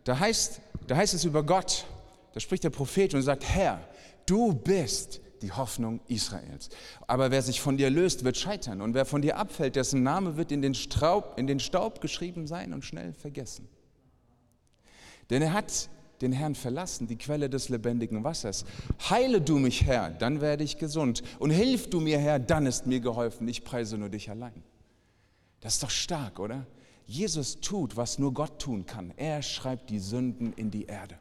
[0.05, 1.87] Da heißt, da heißt es über Gott,
[2.35, 3.81] da spricht der Prophet und sagt, Herr,
[4.27, 6.69] du bist die Hoffnung Israels.
[7.07, 8.81] Aber wer sich von dir löst, wird scheitern.
[8.81, 12.47] Und wer von dir abfällt, dessen Name wird in den, Straub, in den Staub geschrieben
[12.47, 13.69] sein und schnell vergessen.
[15.31, 15.89] Denn er hat
[16.20, 18.64] den Herrn verlassen, die Quelle des lebendigen Wassers.
[19.11, 21.22] Heile du mich, Herr, dann werde ich gesund.
[21.38, 23.48] Und hilf du mir, Herr, dann ist mir geholfen.
[23.48, 24.62] Ich preise nur dich allein.
[25.61, 26.66] Das ist doch stark, oder?
[27.07, 29.12] Jesus tut, was nur Gott tun kann.
[29.16, 31.18] Er schreibt die Sünden in die Erde.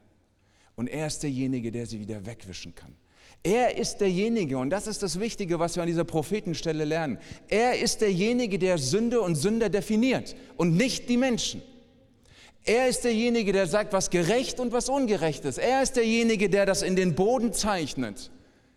[0.76, 2.96] Und er ist derjenige, der sie wieder wegwischen kann.
[3.44, 7.18] Er ist derjenige, und das ist das Wichtige, was wir an dieser Prophetenstelle lernen.
[7.50, 11.62] Er ist derjenige, der Sünde und Sünder definiert und nicht die Menschen.
[12.66, 15.58] Er ist derjenige, der sagt, was gerecht und was ungerecht ist.
[15.58, 18.32] Er ist derjenige, der das in den Boden zeichnet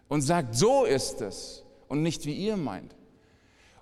[0.08, 2.96] und sagt, so ist es und nicht wie ihr meint.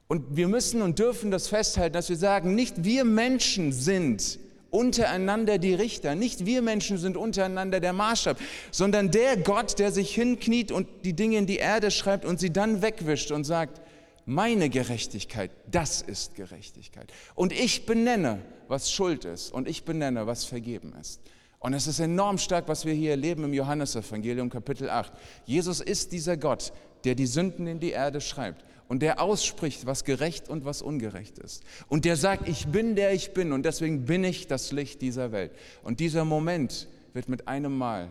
[0.06, 4.38] Und wir müssen und dürfen das festhalten, dass wir sagen, nicht wir Menschen sind
[4.70, 8.38] untereinander die Richter, nicht wir Menschen sind untereinander der Maßstab,
[8.70, 12.52] sondern der Gott, der sich hinkniet und die Dinge in die Erde schreibt und sie
[12.52, 13.80] dann wegwischt und sagt,
[14.26, 17.12] meine Gerechtigkeit, das ist Gerechtigkeit.
[17.34, 18.40] Und ich benenne,
[18.74, 21.20] was Schuld ist und ich benenne, was vergeben ist.
[21.60, 25.12] Und es ist enorm stark, was wir hier erleben im Johannesevangelium Kapitel 8.
[25.46, 26.72] Jesus ist dieser Gott,
[27.04, 31.38] der die Sünden in die Erde schreibt und der ausspricht, was gerecht und was ungerecht
[31.38, 31.62] ist.
[31.86, 35.30] Und der sagt, ich bin der ich bin und deswegen bin ich das Licht dieser
[35.30, 35.52] Welt.
[35.84, 38.08] Und dieser Moment wird mit einem Mal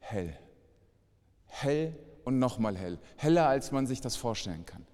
[0.00, 0.36] hell.
[1.46, 2.98] Hell und nochmal hell.
[3.14, 4.84] Heller, als man sich das vorstellen kann.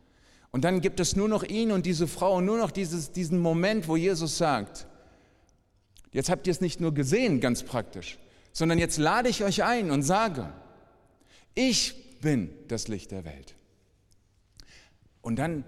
[0.52, 3.38] Und dann gibt es nur noch ihn und diese Frau und nur noch dieses, diesen
[3.38, 4.86] Moment, wo Jesus sagt,
[6.12, 8.18] jetzt habt ihr es nicht nur gesehen, ganz praktisch,
[8.52, 10.52] sondern jetzt lade ich euch ein und sage,
[11.54, 13.54] ich bin das Licht der Welt.
[15.22, 15.64] Und dann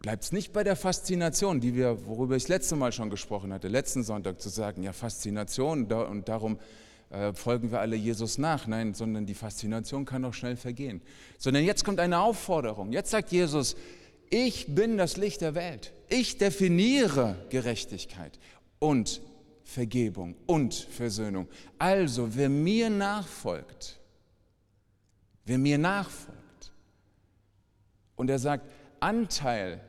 [0.00, 3.52] bleibt es nicht bei der Faszination, die wir, worüber ich das letzte Mal schon gesprochen
[3.52, 6.58] hatte, letzten Sonntag zu sagen, ja, Faszination und darum
[7.10, 8.66] äh, folgen wir alle Jesus nach.
[8.66, 11.02] Nein, sondern die Faszination kann auch schnell vergehen.
[11.38, 12.92] Sondern jetzt kommt eine Aufforderung.
[12.92, 13.76] Jetzt sagt Jesus,
[14.32, 15.92] ich bin das Licht der Welt.
[16.08, 18.38] Ich definiere Gerechtigkeit
[18.78, 19.20] und
[19.62, 21.48] Vergebung und Versöhnung.
[21.78, 24.00] Also, wer mir nachfolgt,
[25.44, 26.72] wer mir nachfolgt,
[28.16, 29.80] und er sagt, Anteil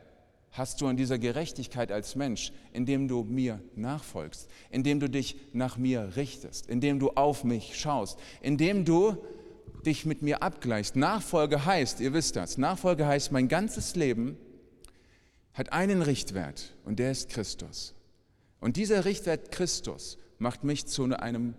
[0.51, 5.77] hast du an dieser Gerechtigkeit als Mensch, indem du mir nachfolgst, indem du dich nach
[5.77, 9.17] mir richtest, indem du auf mich schaust, indem du
[9.85, 10.95] dich mit mir abgleichst.
[10.95, 14.37] Nachfolge heißt, ihr wisst das, Nachfolge heißt, mein ganzes Leben
[15.53, 17.93] hat einen Richtwert und der ist Christus.
[18.59, 21.55] Und dieser Richtwert Christus macht mich zu einem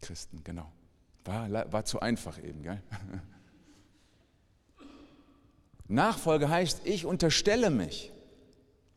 [0.00, 0.70] Christen, genau.
[1.24, 2.82] War, war zu einfach eben, gell?
[5.88, 8.12] Nachfolge heißt, ich unterstelle mich.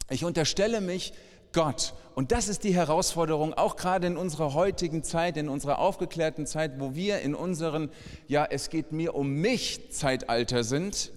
[0.10, 1.14] Ich unterstelle mich
[1.58, 1.96] Gott.
[2.14, 6.80] Und das ist die Herausforderung, auch gerade in unserer heutigen Zeit, in unserer aufgeklärten Zeit,
[6.80, 7.90] wo wir in unseren,
[8.28, 11.12] ja, es geht mir um mich Zeitalter sind,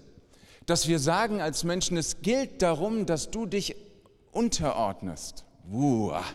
[0.65, 3.77] dass wir sagen als Menschen, es gilt darum, dass du dich
[4.33, 5.45] unterordnest.
[5.71, 6.25] Uah.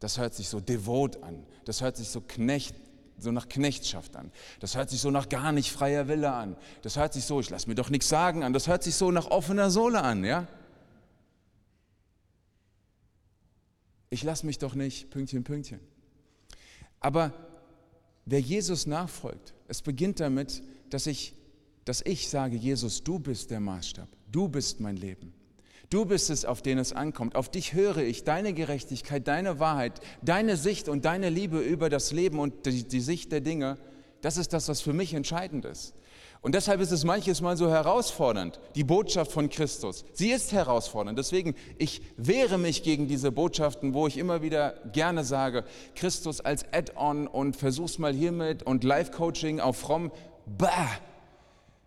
[0.00, 2.74] Das hört sich so devot an, das hört sich so knecht,
[3.18, 4.32] so nach Knechtschaft an.
[4.58, 6.56] Das hört sich so nach gar nicht freier Wille an.
[6.82, 8.52] Das hört sich so, ich lasse mir doch nichts sagen an.
[8.52, 10.48] Das hört sich so nach offener Sohle an, ja?
[14.14, 15.80] Ich lasse mich doch nicht, Pünktchen, Pünktchen.
[17.00, 17.32] Aber
[18.24, 21.34] wer Jesus nachfolgt, es beginnt damit, dass ich
[21.84, 25.34] dass ich sage, Jesus, du bist der Maßstab, du bist mein Leben.
[25.90, 27.36] Du bist es, auf den es ankommt.
[27.36, 32.10] Auf dich höre ich, deine Gerechtigkeit, deine Wahrheit, deine Sicht und deine Liebe über das
[32.10, 33.76] Leben und die, die Sicht der Dinge.
[34.22, 35.94] Das ist das, was für mich entscheidend ist.
[36.44, 40.04] Und deshalb ist es manches Mal so herausfordernd, die Botschaft von Christus.
[40.12, 41.18] Sie ist herausfordernd.
[41.18, 46.66] Deswegen, ich wehre mich gegen diese Botschaften, wo ich immer wieder gerne sage, Christus als
[46.70, 50.12] Add-on und versuch's mal hiermit und Life-Coaching auf fromm.
[50.44, 50.90] Bah!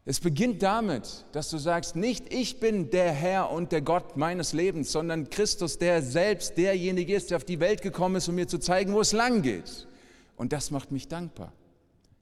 [0.06, 4.54] Es beginnt damit, dass du sagst, nicht ich bin der Herr und der Gott meines
[4.54, 8.48] Lebens, sondern Christus, der selbst derjenige ist, der auf die Welt gekommen ist, um mir
[8.48, 9.88] zu zeigen, wo es lang geht.
[10.36, 11.54] Und das macht mich dankbar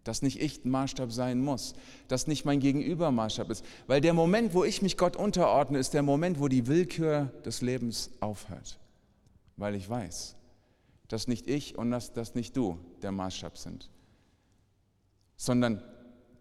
[0.06, 1.74] dass nicht ich ein Maßstab sein muss,
[2.08, 3.66] dass nicht mein Gegenüber Maßstab ist.
[3.88, 7.62] Weil der Moment, wo ich mich Gott unterordne, ist der Moment, wo die Willkür des
[7.62, 8.78] Lebens aufhört.
[9.58, 10.36] Weil ich weiß,
[11.08, 13.90] dass nicht ich und dass, dass nicht du der Maßstab sind,
[15.38, 15.82] sondern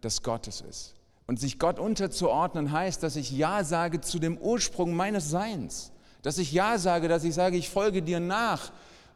[0.01, 0.93] dass Gott es ist.
[1.25, 5.91] Und sich Gott unterzuordnen heißt, dass ich Ja sage zu dem Ursprung meines Seins.
[6.21, 8.71] Dass ich Ja sage, dass ich sage, ich folge dir nach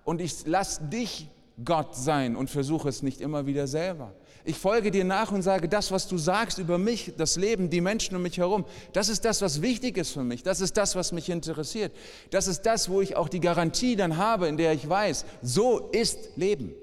[0.05, 1.27] und ich lasse dich
[1.63, 4.13] Gott sein und versuche es nicht immer wieder selber.
[4.49, 7.81] Ich folge dir nach und sage, das, was du sagst über mich, das Leben, die
[7.81, 10.41] Menschen um mich herum, das ist das, was wichtig ist für mich.
[10.41, 11.95] Das ist das, was mich interessiert.
[12.31, 15.91] Das ist das, wo ich auch die Garantie dann habe, in der ich weiß, so
[15.91, 16.73] ist Leben.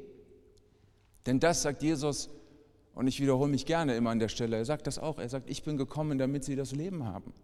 [1.27, 2.31] Denn das sagt Jesus,
[2.95, 5.51] und ich wiederhole mich gerne immer an der Stelle, er sagt das auch, er sagt,
[5.51, 7.35] ich bin gekommen, damit sie das Leben haben.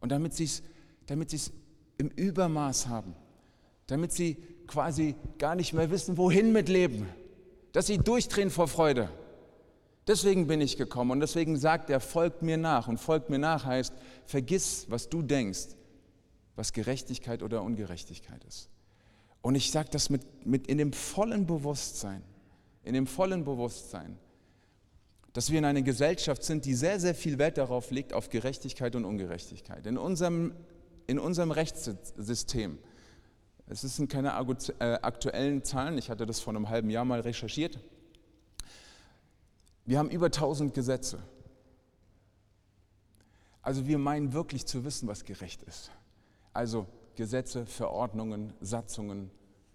[0.00, 0.62] Und damit sie es
[1.06, 1.34] damit
[1.96, 3.16] im Übermaß haben.
[3.88, 4.36] Damit sie
[4.68, 7.08] quasi gar nicht mehr wissen, wohin mit Leben.
[7.72, 9.10] Dass sie durchdrehen vor Freude.
[10.08, 12.88] Deswegen bin ich gekommen und deswegen sagt er, folgt mir nach.
[12.88, 13.92] Und folgt mir nach heißt,
[14.24, 15.76] vergiss, was du denkst,
[16.56, 18.70] was Gerechtigkeit oder Ungerechtigkeit ist.
[19.42, 22.22] Und ich sage das mit, mit in dem vollen Bewusstsein,
[22.82, 24.18] in dem vollen Bewusstsein,
[25.34, 28.96] dass wir in einer Gesellschaft sind, die sehr, sehr viel Wert darauf legt, auf Gerechtigkeit
[28.96, 29.86] und Ungerechtigkeit.
[29.86, 30.54] In unserem,
[31.06, 32.78] in unserem Rechtssystem,
[33.66, 37.78] es sind keine äh, aktuellen Zahlen, ich hatte das vor einem halben Jahr mal recherchiert,
[39.88, 41.18] wir haben über 1000 Gesetze.
[43.62, 45.90] Also wir meinen wirklich zu wissen, was gerecht ist.
[46.52, 49.30] Also Gesetze, Verordnungen, Satzungen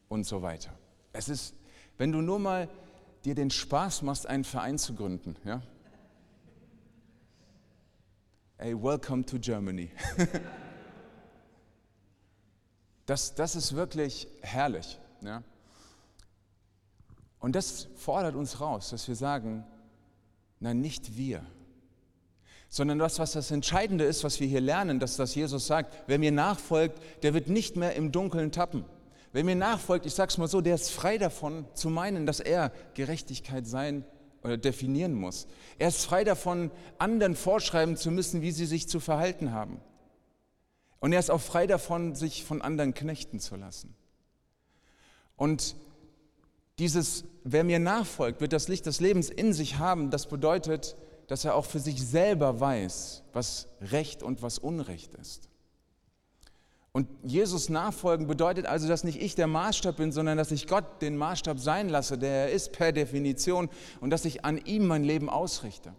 [0.09, 0.71] und so weiter.
[1.13, 1.55] Es ist,
[1.97, 2.69] wenn du nur mal
[3.25, 5.63] dir den Spaß machst, einen Verein zu gründen, ja?
[8.57, 9.89] Hey, welcome to Germany.
[13.07, 14.99] das, das ist wirklich herrlich.
[15.21, 15.41] Ja?
[17.39, 19.65] Und das fordert uns raus, dass wir sagen,
[20.63, 21.45] Nein, nicht wir.
[22.69, 26.17] Sondern das, was das Entscheidende ist, was wir hier lernen, dass das Jesus sagt, wer
[26.17, 28.85] mir nachfolgt, der wird nicht mehr im Dunkeln tappen.
[29.33, 32.39] Wer mir nachfolgt, ich sage es mal so, der ist frei davon zu meinen, dass
[32.39, 34.05] er Gerechtigkeit sein
[34.41, 35.47] oder definieren muss.
[35.79, 39.81] Er ist frei davon, anderen vorschreiben zu müssen, wie sie sich zu verhalten haben.
[41.01, 43.93] Und er ist auch frei davon, sich von anderen knechten zu lassen.
[45.35, 45.75] Und
[46.83, 50.09] dieses, wer mir nachfolgt, wird das Licht des Lebens in sich haben.
[50.09, 55.47] Das bedeutet, dass er auch für sich selber weiß, was Recht und was Unrecht ist.
[56.91, 61.01] Und Jesus nachfolgen bedeutet also, dass nicht ich der Maßstab bin, sondern dass ich Gott
[61.01, 63.69] den Maßstab sein lasse, der er ist per Definition,
[64.01, 65.93] und dass ich an ihm mein Leben ausrichte.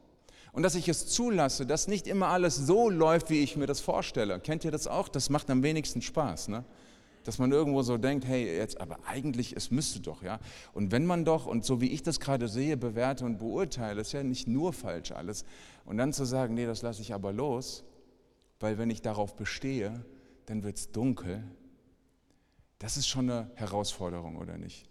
[0.52, 3.80] Und dass ich es zulasse, dass nicht immer alles so läuft, wie ich mir das
[3.80, 4.38] vorstelle.
[4.38, 5.08] Kennt ihr das auch?
[5.08, 6.48] Das macht am wenigsten Spaß.
[6.48, 6.62] Ne?
[7.24, 10.38] Dass man irgendwo so denkt, hey, jetzt, aber eigentlich, es müsste doch, ja.
[10.72, 14.12] Und wenn man doch, und so wie ich das gerade sehe, bewerte und beurteile, ist
[14.12, 15.44] ja nicht nur falsch alles.
[15.84, 17.84] Und dann zu sagen, nee, das lasse ich aber los,
[18.60, 20.04] weil wenn ich darauf bestehe,
[20.46, 21.42] dann wird es dunkel.
[22.78, 24.88] Das ist schon eine Herausforderung, oder nicht?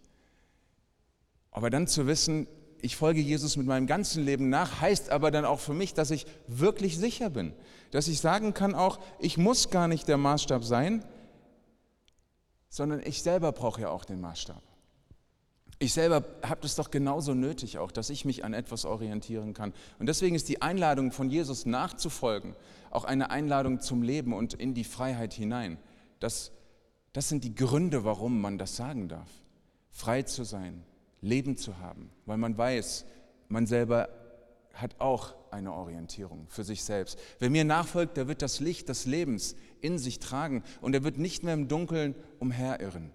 [1.52, 2.48] Aber dann zu wissen,
[2.82, 6.12] ich folge Jesus mit meinem ganzen Leben nach, heißt aber dann auch für mich, dass
[6.12, 7.54] ich wirklich sicher bin.
[7.92, 11.06] Dass ich sagen kann auch, ich muss gar nicht der Maßstab sein,
[12.74, 14.64] sondern ich selber brauche ja auch den Maßstab.
[15.78, 19.74] Ich selber habe das doch genauso nötig auch, dass ich mich an etwas orientieren kann.
[20.00, 22.56] Und deswegen ist die Einladung von Jesus nachzufolgen
[22.90, 25.78] auch eine Einladung zum Leben und in die Freiheit hinein.
[26.20, 26.52] Das,
[27.12, 29.30] das sind die Gründe, warum man das sagen darf.
[29.92, 30.84] Frei zu sein,
[31.22, 33.06] Leben zu haben, weil man weiß,
[33.50, 34.10] man selber
[34.74, 37.20] hat auch eine Orientierung für sich selbst.
[37.38, 41.18] Wer mir nachfolgt, der wird das Licht des Lebens in sich tragen und er wird
[41.18, 43.12] nicht mehr im Dunkeln umherirren.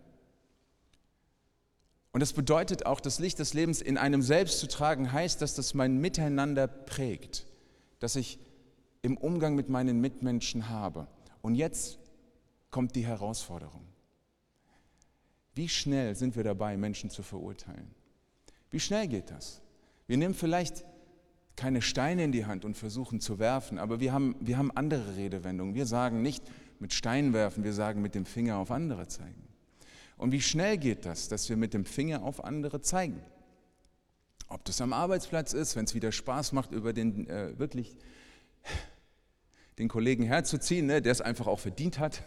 [2.13, 5.55] Und das bedeutet auch, das Licht des Lebens in einem selbst zu tragen, heißt, dass
[5.55, 7.47] das mein Miteinander prägt,
[8.01, 8.39] dass ich
[9.03, 11.07] im Umgang mit meinen Mitmenschen habe.
[11.43, 11.99] Und jetzt
[12.71, 13.87] kommt die Herausforderung.
[15.55, 17.95] Wie schnell sind wir dabei, Menschen zu verurteilen?
[18.71, 19.61] Wie schnell geht das?
[20.07, 20.85] Wir nehmen vielleicht
[21.59, 25.17] keine Steine in die Hand und versuchen zu werfen, aber wir haben, wir haben andere
[25.17, 25.75] Redewendungen.
[25.75, 26.45] Wir sagen nicht
[26.79, 29.43] mit Stein werfen, wir sagen mit dem Finger auf andere zeigen.
[30.17, 33.21] Und wie schnell geht das, dass wir mit dem Finger auf andere zeigen?
[34.49, 37.97] Ob das am Arbeitsplatz ist, wenn es wieder Spaß macht, über den äh, wirklich
[39.79, 42.23] den Kollegen herzuziehen, ne, der es einfach auch verdient hat.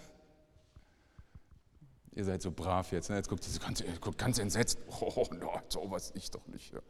[2.14, 3.16] Ihr seid so brav jetzt, ne?
[3.16, 4.78] jetzt guckt, ganz, guckt ganz entsetzt.
[4.88, 6.74] Oh, no, sowas ich doch nicht.
[6.74, 6.82] Ja.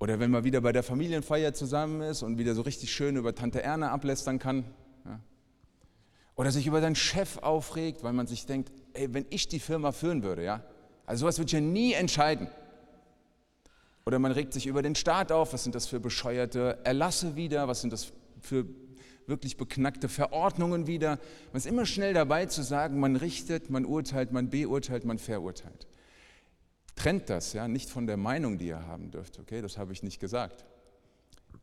[0.00, 3.34] Oder wenn man wieder bei der Familienfeier zusammen ist und wieder so richtig schön über
[3.34, 4.64] Tante Erna ablästern kann.
[5.04, 5.20] Ja.
[6.34, 9.92] Oder sich über seinen Chef aufregt, weil man sich denkt, ey, wenn ich die Firma
[9.92, 10.64] führen würde, ja,
[11.06, 12.48] also sowas würde ich ja nie entscheiden.
[14.04, 17.68] Oder man regt sich über den Staat auf, was sind das für bescheuerte Erlasse wieder,
[17.68, 18.66] was sind das für
[19.26, 21.18] wirklich beknackte Verordnungen wieder.
[21.52, 25.86] Man ist immer schnell dabei zu sagen, man richtet, man urteilt, man beurteilt, man verurteilt.
[26.94, 30.02] Trennt das, ja, nicht von der Meinung, die ihr haben dürft, okay, das habe ich
[30.02, 30.64] nicht gesagt.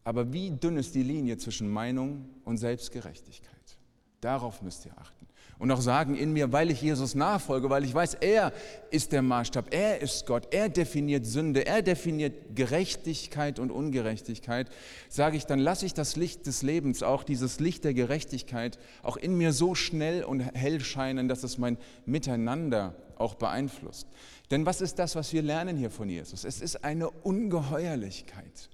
[0.04, 3.78] Aber wie dünn ist die Linie zwischen Meinung und Selbstgerechtigkeit?
[4.22, 5.20] Darauf müsst ihr achten
[5.60, 8.54] und auch sagen in mir, weil ich Jesus nachfolge, weil ich weiß, er
[8.92, 14.70] ist der Maßstab, er ist Gott, er definiert Sünde, er definiert Gerechtigkeit und Ungerechtigkeit,
[15.10, 19.18] sage ich, dann lasse ich das Licht des Lebens, auch dieses Licht der Gerechtigkeit, auch
[19.18, 24.08] in mir so schnell und hell scheinen, dass es mein Miteinander auch beeinflusst.
[24.52, 26.44] Denn was ist das, was wir lernen hier von Jesus?
[26.44, 28.70] Es ist eine Ungeheuerlichkeit.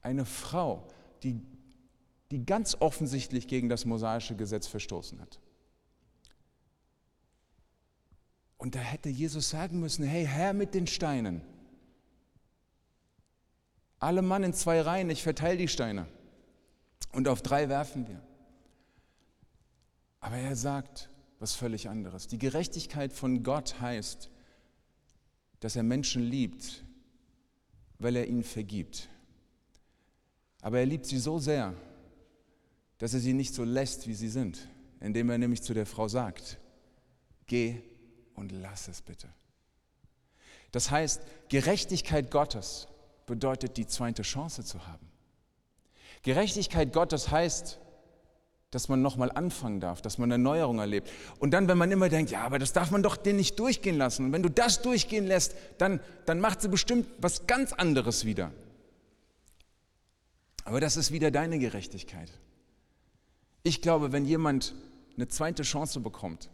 [0.00, 0.86] Eine Frau,
[1.22, 1.40] die,
[2.30, 5.40] die ganz offensichtlich gegen das mosaische Gesetz verstoßen hat.
[8.56, 11.42] Und da hätte Jesus sagen müssen, hey Herr mit den Steinen.
[13.98, 16.06] Alle Mann in zwei Reihen, ich verteile die Steine.
[17.12, 18.20] Und auf drei werfen wir.
[20.20, 21.10] Aber er sagt
[21.42, 22.28] was völlig anderes.
[22.28, 24.30] Die Gerechtigkeit von Gott heißt,
[25.58, 26.84] dass er Menschen liebt,
[27.98, 29.08] weil er ihnen vergibt.
[30.60, 31.74] Aber er liebt sie so sehr,
[32.98, 34.68] dass er sie nicht so lässt, wie sie sind,
[35.00, 36.58] indem er nämlich zu der Frau sagt,
[37.46, 37.82] geh
[38.34, 39.28] und lass es bitte.
[40.70, 42.86] Das heißt, Gerechtigkeit Gottes
[43.26, 45.10] bedeutet, die zweite Chance zu haben.
[46.22, 47.80] Gerechtigkeit Gottes heißt,
[48.72, 51.10] dass man nochmal anfangen darf, dass man eine Neuerung erlebt.
[51.38, 53.98] Und dann, wenn man immer denkt, ja, aber das darf man doch den nicht durchgehen
[53.98, 54.24] lassen.
[54.26, 58.50] Und wenn du das durchgehen lässt, dann, dann macht sie bestimmt was ganz anderes wieder.
[60.64, 62.30] Aber das ist wieder deine Gerechtigkeit.
[63.62, 64.74] Ich glaube, wenn jemand
[65.16, 66.48] eine zweite Chance bekommt,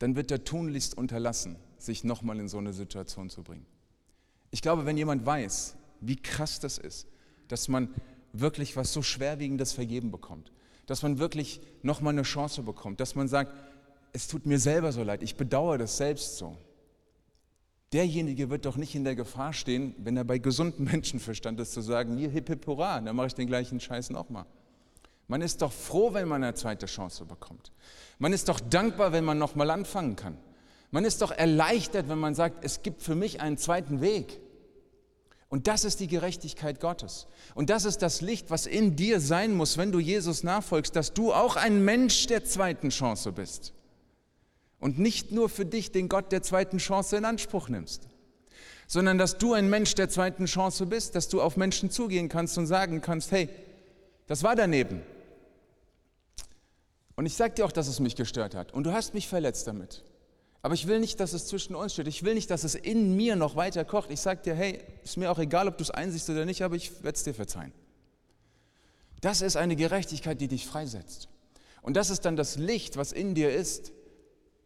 [0.00, 3.66] dann wird er tunlichst unterlassen, sich nochmal in so eine Situation zu bringen.
[4.50, 7.06] Ich glaube, wenn jemand weiß, wie krass das ist,
[7.46, 7.94] dass man
[8.32, 10.50] wirklich was so Schwerwiegendes vergeben bekommt,
[10.86, 13.52] dass man wirklich nochmal eine Chance bekommt, dass man sagt,
[14.12, 16.56] es tut mir selber so leid, ich bedauere das selbst so.
[17.92, 21.80] Derjenige wird doch nicht in der Gefahr stehen, wenn er bei gesundem Menschenverstand ist, zu
[21.80, 24.46] sagen, hier hip hip hurra, dann mache ich den gleichen Scheiß nochmal.
[25.28, 27.72] Man ist doch froh, wenn man eine zweite Chance bekommt.
[28.18, 30.38] Man ist doch dankbar, wenn man nochmal anfangen kann.
[30.92, 34.40] Man ist doch erleichtert, wenn man sagt, es gibt für mich einen zweiten Weg.
[35.48, 37.26] Und das ist die Gerechtigkeit Gottes.
[37.54, 41.14] Und das ist das Licht, was in dir sein muss, wenn du Jesus nachfolgst, dass
[41.14, 43.72] du auch ein Mensch der zweiten Chance bist.
[44.80, 48.08] Und nicht nur für dich den Gott der zweiten Chance in Anspruch nimmst,
[48.86, 52.58] sondern dass du ein Mensch der zweiten Chance bist, dass du auf Menschen zugehen kannst
[52.58, 53.48] und sagen kannst, hey,
[54.26, 55.02] das war daneben,
[57.16, 58.72] und ich sage dir auch, dass es mich gestört hat.
[58.72, 60.04] Und du hast mich verletzt damit.
[60.66, 62.08] Aber ich will nicht, dass es zwischen uns steht.
[62.08, 64.10] Ich will nicht, dass es in mir noch weiter kocht.
[64.10, 66.74] Ich sage dir, hey, ist mir auch egal, ob du es einsiehst oder nicht, aber
[66.74, 67.72] ich werde es dir verzeihen.
[69.20, 71.28] Das ist eine Gerechtigkeit, die dich freisetzt.
[71.82, 73.92] Und das ist dann das Licht, was in dir ist,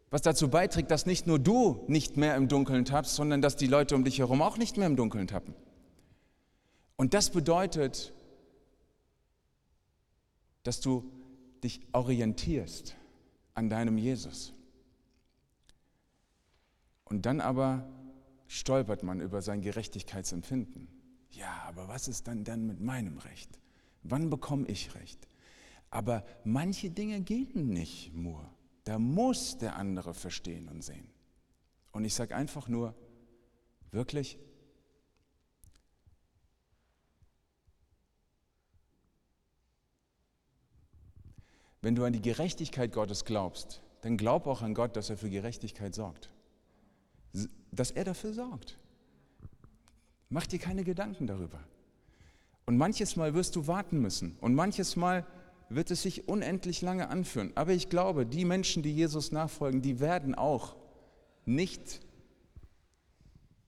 [0.09, 3.67] was dazu beiträgt, dass nicht nur du nicht mehr im Dunkeln tappst, sondern dass die
[3.67, 5.53] Leute um dich herum auch nicht mehr im Dunkeln tappen.
[6.95, 8.11] Und das bedeutet,
[10.63, 11.11] dass du
[11.63, 12.95] dich orientierst
[13.53, 14.55] an deinem Jesus.
[17.11, 17.85] Und dann aber
[18.47, 20.87] stolpert man über sein Gerechtigkeitsempfinden.
[21.31, 23.59] Ja, aber was ist dann dann mit meinem Recht?
[24.01, 25.27] Wann bekomme ich Recht?
[25.89, 28.49] Aber manche Dinge gehen nicht nur.
[28.85, 31.09] Da muss der andere verstehen und sehen.
[31.91, 32.95] Und ich sage einfach nur,
[33.91, 34.39] wirklich,
[41.83, 45.31] Wenn du an die Gerechtigkeit Gottes glaubst, dann glaub auch an Gott, dass er für
[45.31, 46.31] Gerechtigkeit sorgt.
[47.71, 48.77] Dass er dafür sorgt.
[50.29, 51.59] Mach dir keine Gedanken darüber.
[52.65, 54.37] Und manches Mal wirst du warten müssen.
[54.39, 55.25] Und manches Mal
[55.69, 57.51] wird es sich unendlich lange anführen.
[57.55, 60.75] Aber ich glaube, die Menschen, die Jesus nachfolgen, die werden auch
[61.45, 62.01] nicht,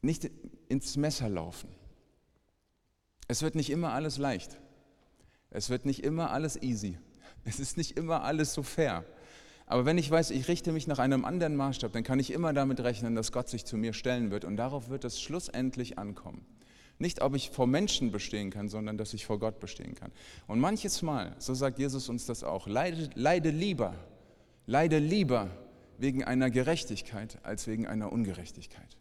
[0.02, 0.30] nicht
[0.70, 1.70] ins Messer laufen.
[3.28, 4.60] Es wird nicht immer alles leicht.
[5.50, 6.98] Es wird nicht immer alles easy.
[7.46, 9.06] Es ist nicht immer alles so fair.
[9.74, 12.54] Aber wenn ich weiß, ich richte mich nach einem anderen Maßstab, dann kann ich immer
[12.54, 14.46] damit rechnen, dass Gott sich zu mir stellen wird.
[14.46, 16.46] Und darauf wird es schlussendlich ankommen.
[17.00, 20.12] Nicht, ob ich vor Menschen bestehen kann, sondern dass ich vor Gott bestehen kann.
[20.46, 23.96] Und manches Mal, so sagt Jesus uns das auch, leide, leide lieber,
[24.68, 25.50] leide lieber
[25.98, 28.96] wegen einer Gerechtigkeit als wegen einer Ungerechtigkeit.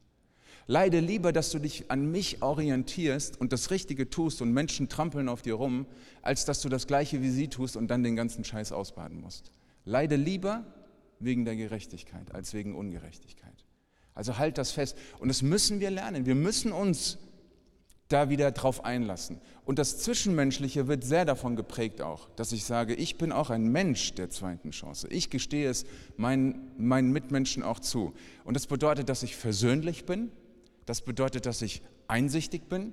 [0.69, 5.29] Leide lieber, dass du dich an mich orientierst und das Richtige tust und Menschen trampeln
[5.29, 5.85] auf dir rum,
[6.23, 9.53] als dass du das Gleiche wie sie tust und dann den ganzen Scheiß ausbaden musst.
[9.85, 10.65] Leide lieber
[11.19, 13.65] wegen der Gerechtigkeit als wegen Ungerechtigkeit.
[14.15, 14.97] Also halt das fest.
[15.19, 16.27] Und das müssen wir lernen.
[16.27, 17.19] Wir müssen uns
[18.09, 19.41] da wieder drauf einlassen.
[19.65, 23.69] Und das Zwischenmenschliche wird sehr davon geprägt auch, dass ich sage, ich bin auch ein
[23.69, 25.09] Mensch der zweiten Chance.
[25.09, 28.13] Ich gestehe es meinen, meinen Mitmenschen auch zu.
[28.45, 30.31] Und das bedeutet, dass ich versöhnlich bin,
[30.85, 32.93] das bedeutet, dass ich einsichtig bin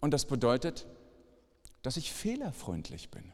[0.00, 0.86] und das bedeutet,
[1.82, 3.24] dass ich fehlerfreundlich bin.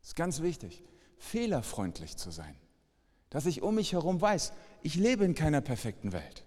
[0.00, 0.82] Das ist ganz wichtig,
[1.22, 2.54] fehlerfreundlich zu sein.
[3.30, 4.52] Dass ich um mich herum weiß,
[4.82, 6.44] ich lebe in keiner perfekten Welt.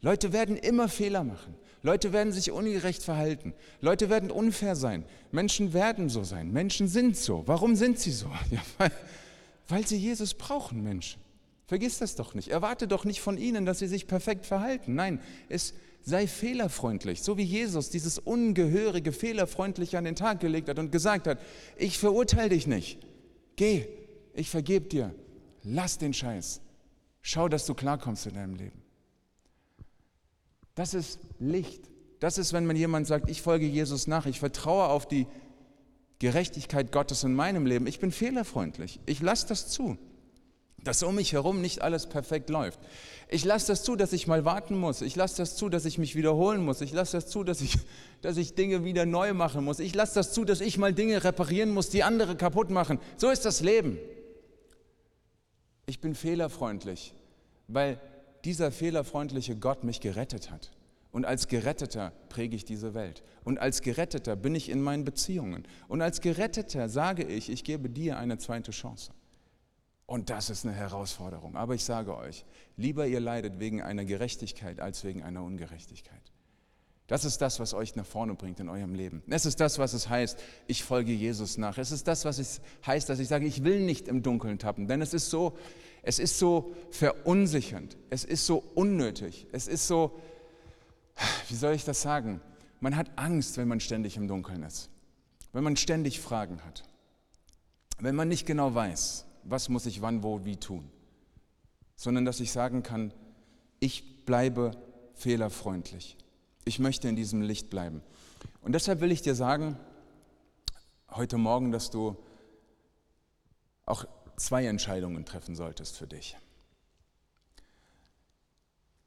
[0.00, 1.54] Leute werden immer Fehler machen.
[1.82, 3.52] Leute werden sich ungerecht verhalten.
[3.80, 5.04] Leute werden unfair sein.
[5.32, 6.52] Menschen werden so sein.
[6.52, 7.42] Menschen sind so.
[7.46, 8.30] Warum sind sie so?
[8.50, 8.92] Ja, weil,
[9.66, 11.18] weil sie Jesus brauchen, Mensch.
[11.66, 12.48] Vergiss das doch nicht.
[12.48, 14.94] Erwarte doch nicht von ihnen, dass sie sich perfekt verhalten.
[14.94, 20.78] Nein, es sei fehlerfreundlich, so wie Jesus dieses ungehörige fehlerfreundlich an den Tag gelegt hat
[20.78, 21.38] und gesagt hat,
[21.76, 22.98] ich verurteile dich nicht.
[23.58, 23.88] Geh,
[24.34, 25.12] ich vergebe dir.
[25.64, 26.60] Lass den Scheiß.
[27.22, 28.80] Schau, dass du klarkommst in deinem Leben.
[30.76, 31.90] Das ist Licht.
[32.20, 35.26] Das ist, wenn man jemand sagt, ich folge Jesus nach, ich vertraue auf die
[36.20, 37.88] Gerechtigkeit Gottes in meinem Leben.
[37.88, 39.00] Ich bin fehlerfreundlich.
[39.06, 39.98] Ich lasse das zu
[40.88, 42.80] dass um mich herum nicht alles perfekt läuft.
[43.28, 45.02] Ich lasse das zu, dass ich mal warten muss.
[45.02, 46.80] Ich lasse das zu, dass ich mich wiederholen muss.
[46.80, 47.76] Ich lasse das zu, dass ich,
[48.22, 49.80] dass ich Dinge wieder neu machen muss.
[49.80, 53.00] Ich lasse das zu, dass ich mal Dinge reparieren muss, die andere kaputt machen.
[53.18, 53.98] So ist das Leben.
[55.84, 57.12] Ich bin fehlerfreundlich,
[57.66, 58.00] weil
[58.46, 60.70] dieser fehlerfreundliche Gott mich gerettet hat.
[61.12, 63.22] Und als Geretteter präge ich diese Welt.
[63.44, 65.68] Und als Geretteter bin ich in meinen Beziehungen.
[65.86, 69.12] Und als Geretteter sage ich, ich gebe dir eine zweite Chance.
[70.08, 71.54] Und das ist eine Herausforderung.
[71.54, 72.46] Aber ich sage euch,
[72.78, 76.22] lieber ihr leidet wegen einer Gerechtigkeit als wegen einer Ungerechtigkeit.
[77.08, 79.22] Das ist das, was euch nach vorne bringt in eurem Leben.
[79.28, 81.76] Es ist das, was es heißt, ich folge Jesus nach.
[81.76, 84.88] Es ist das, was es heißt, dass ich sage, ich will nicht im Dunkeln tappen.
[84.88, 85.58] Denn es ist so,
[86.02, 87.98] es ist so verunsichernd.
[88.08, 89.46] Es ist so unnötig.
[89.52, 90.18] Es ist so,
[91.50, 92.40] wie soll ich das sagen?
[92.80, 94.88] Man hat Angst, wenn man ständig im Dunkeln ist.
[95.52, 96.84] Wenn man ständig Fragen hat.
[97.98, 100.90] Wenn man nicht genau weiß was muss ich wann, wo, wie tun,
[101.96, 103.12] sondern dass ich sagen kann,
[103.80, 104.72] ich bleibe
[105.14, 106.16] fehlerfreundlich.
[106.64, 108.02] Ich möchte in diesem Licht bleiben.
[108.60, 109.78] Und deshalb will ich dir sagen,
[111.10, 112.16] heute Morgen, dass du
[113.86, 114.04] auch
[114.36, 116.36] zwei Entscheidungen treffen solltest für dich.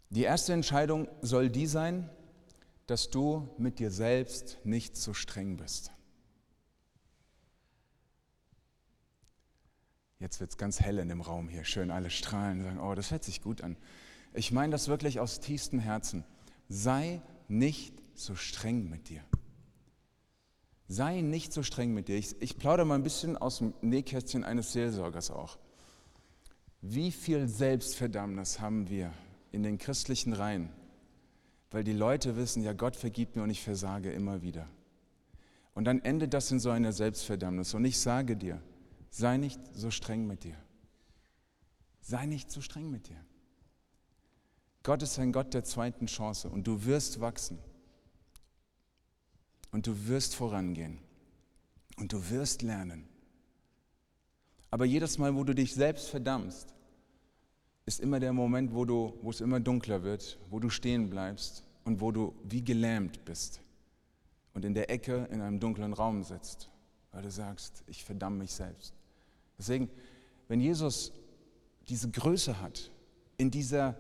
[0.10, 2.10] Die erste Entscheidung soll die sein,
[2.88, 5.92] dass du mit dir selbst nicht so streng bist.
[10.22, 12.94] Jetzt wird es ganz hell in dem Raum hier, schön alle strahlen und sagen, oh,
[12.94, 13.76] das hört sich gut an.
[14.36, 16.24] Ich meine das wirklich aus tiefstem Herzen.
[16.70, 19.24] Sei nicht so streng mit dir.
[20.88, 22.18] Sei nicht so streng mit dir.
[22.18, 25.58] Ich, ich plaudere mal ein bisschen aus dem Nähkästchen eines Seelsorgers auch.
[26.82, 29.12] Wie viel Selbstverdammnis haben wir
[29.52, 30.70] in den christlichen Reihen,
[31.72, 34.68] weil die Leute wissen, ja, Gott vergibt mir und ich versage immer wieder.
[35.74, 37.74] Und dann endet das in so einer Selbstverdammnis.
[37.74, 38.62] Und ich sage dir,
[39.12, 40.58] sei nicht so streng mit dir.
[42.02, 43.24] Sei nicht so streng mit dir.
[44.84, 47.60] Gott ist ein Gott der zweiten Chance und du wirst wachsen.
[49.72, 50.98] Und du wirst vorangehen.
[51.98, 53.08] Und du wirst lernen.
[54.72, 56.74] Aber jedes Mal, wo du dich selbst verdammst,
[57.86, 61.64] ist immer der Moment, wo, du, wo es immer dunkler wird, wo du stehen bleibst
[61.84, 63.62] und wo du wie gelähmt bist
[64.54, 66.70] und in der Ecke in einem dunklen Raum sitzt,
[67.12, 69.01] weil du sagst, ich verdamme mich selbst.
[69.62, 69.90] Deswegen,
[70.48, 71.14] wenn Jesus
[71.88, 72.90] diese Größe hat,
[73.38, 73.96] in dieser,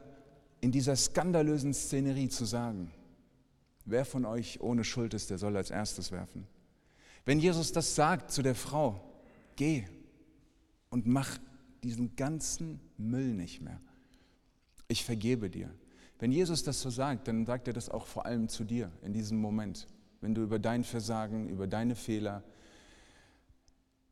[0.59, 2.91] in dieser skandalösen Szenerie zu sagen,
[3.85, 6.47] wer von euch ohne Schuld ist, der soll als erstes werfen.
[7.25, 9.07] Wenn Jesus das sagt zu der Frau,
[9.55, 9.85] geh
[10.89, 11.37] und mach
[11.83, 13.79] diesen ganzen Müll nicht mehr.
[14.87, 15.69] Ich vergebe dir.
[16.17, 19.13] Wenn Jesus das so sagt, dann sagt er das auch vor allem zu dir in
[19.13, 19.85] diesem Moment.
[20.21, 22.43] Wenn du über dein Versagen, über deine Fehler,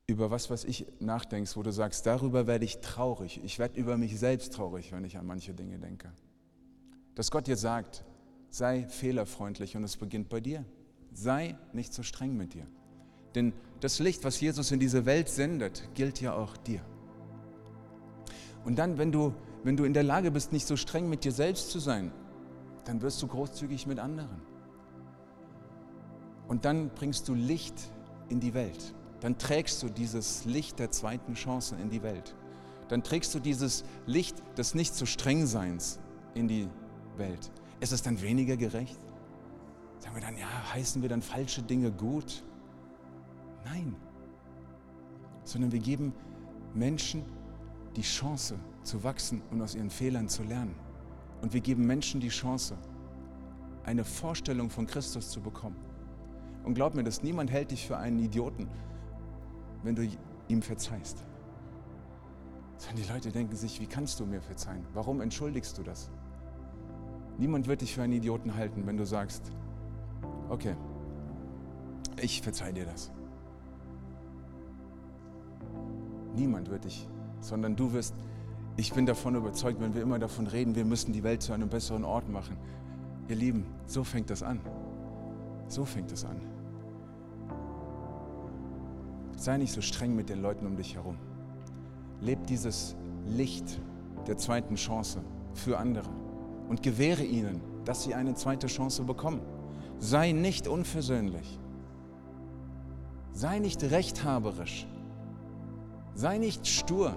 [0.09, 3.39] über was, was ich nachdenkst, wo du sagst, darüber werde ich traurig.
[3.43, 6.11] Ich werde über mich selbst traurig, wenn ich an manche Dinge denke.
[7.15, 8.03] Dass Gott dir sagt,
[8.49, 10.65] sei fehlerfreundlich und es beginnt bei dir.
[11.11, 12.67] sei nicht so streng mit dir.
[13.35, 16.81] Denn das Licht, was Jesus in diese Welt sendet, gilt ja auch dir.
[18.63, 19.33] Und dann, wenn du,
[19.63, 22.11] wenn du in der Lage bist, nicht so streng mit dir selbst zu sein,
[22.85, 24.41] dann wirst du großzügig mit anderen.
[26.47, 27.75] Und dann bringst du Licht
[28.29, 28.93] in die Welt.
[29.21, 32.35] Dann trägst du dieses Licht der zweiten Chance in die Welt.
[32.87, 35.99] Dann trägst du dieses Licht des nicht so streng Seins
[36.33, 36.67] in die
[37.17, 37.51] Welt.
[37.79, 38.99] Ist es dann weniger gerecht?
[39.99, 42.43] Sagen wir dann, ja, heißen wir dann falsche Dinge gut?
[43.65, 43.95] Nein.
[45.43, 46.13] Sondern wir geben
[46.73, 47.23] Menschen
[47.95, 50.75] die Chance zu wachsen und aus ihren Fehlern zu lernen.
[51.41, 52.77] Und wir geben Menschen die Chance,
[53.83, 55.75] eine Vorstellung von Christus zu bekommen.
[56.63, 58.67] Und glaub mir, dass niemand hält dich für einen Idioten,
[59.83, 60.07] wenn du
[60.47, 61.23] ihm verzeihst.
[62.77, 64.85] Sondern die Leute denken sich, wie kannst du mir verzeihen?
[64.93, 66.09] Warum entschuldigst du das?
[67.37, 69.51] Niemand wird dich für einen Idioten halten, wenn du sagst,
[70.49, 70.75] okay,
[72.21, 73.11] ich verzeih dir das.
[76.35, 77.07] Niemand wird dich,
[77.39, 78.13] sondern du wirst,
[78.77, 81.69] ich bin davon überzeugt, wenn wir immer davon reden, wir müssen die Welt zu einem
[81.69, 82.57] besseren Ort machen.
[83.27, 84.59] Ihr Lieben, so fängt das an.
[85.67, 86.41] So fängt es an.
[89.39, 91.17] Sei nicht so streng mit den Leuten um dich herum.
[92.19, 93.79] Leb dieses Licht
[94.27, 95.21] der zweiten Chance
[95.53, 96.09] für andere
[96.67, 99.39] und gewähre ihnen, dass sie eine zweite Chance bekommen.
[99.97, 101.57] Sei nicht unversöhnlich.
[103.31, 104.85] Sei nicht rechthaberisch.
[106.15, 107.15] Sei nicht stur.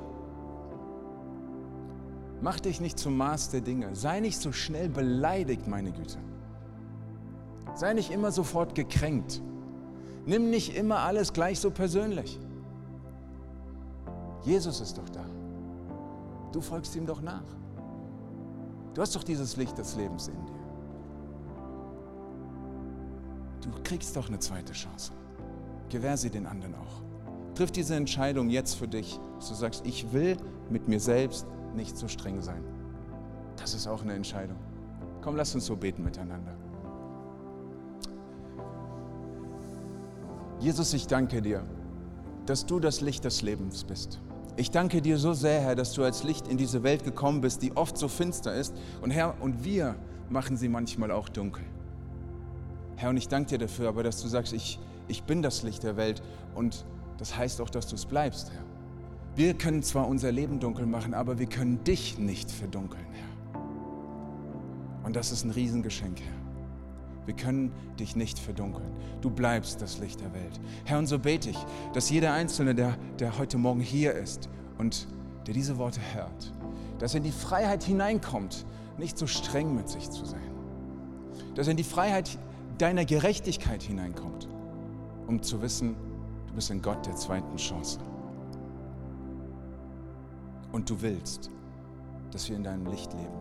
[2.40, 3.96] Mach dich nicht zum Maß der Dinge.
[3.96, 6.18] Sei nicht so schnell beleidigt, meine Güte.
[7.74, 9.42] Sei nicht immer sofort gekränkt.
[10.24, 12.38] Nimm nicht immer alles gleich so persönlich.
[14.42, 15.24] Jesus ist doch da.
[16.52, 17.44] Du folgst ihm doch nach.
[18.94, 20.52] Du hast doch dieses Licht des Lebens in dir.
[23.62, 25.12] Du kriegst doch eine zweite Chance.
[25.88, 27.02] Gewähr sie den anderen auch.
[27.54, 30.36] Triff diese Entscheidung jetzt für dich, dass du sagst, ich will
[30.70, 32.62] mit mir selbst nicht so streng sein.
[33.56, 34.56] Das ist auch eine Entscheidung.
[35.20, 36.56] Komm, lass uns so beten miteinander.
[40.62, 41.64] Jesus, ich danke dir,
[42.46, 44.20] dass du das Licht des Lebens bist.
[44.56, 47.62] Ich danke dir so sehr, Herr, dass du als Licht in diese Welt gekommen bist,
[47.62, 48.72] die oft so finster ist.
[49.00, 49.96] Und Herr, und wir
[50.30, 51.64] machen sie manchmal auch dunkel.
[52.94, 55.82] Herr, und ich danke dir dafür, aber dass du sagst, ich, ich bin das Licht
[55.82, 56.22] der Welt
[56.54, 56.84] und
[57.18, 58.62] das heißt auch, dass du es bleibst, Herr.
[59.34, 63.60] Wir können zwar unser Leben dunkel machen, aber wir können dich nicht verdunkeln, Herr.
[65.02, 66.41] Und das ist ein Riesengeschenk, Herr.
[67.26, 68.90] Wir können dich nicht verdunkeln.
[69.20, 70.60] Du bleibst das Licht der Welt.
[70.84, 71.58] Herr, und so bete ich,
[71.92, 74.48] dass jeder Einzelne, der, der heute Morgen hier ist
[74.78, 75.06] und
[75.46, 76.52] der diese Worte hört,
[76.98, 78.66] dass er in die Freiheit hineinkommt,
[78.98, 80.40] nicht so streng mit sich zu sein.
[81.54, 82.38] Dass er in die Freiheit
[82.78, 84.48] deiner Gerechtigkeit hineinkommt,
[85.26, 85.94] um zu wissen,
[86.48, 87.98] du bist ein Gott der zweiten Chance.
[90.72, 91.50] Und du willst,
[92.30, 93.34] dass wir in deinem Licht leben.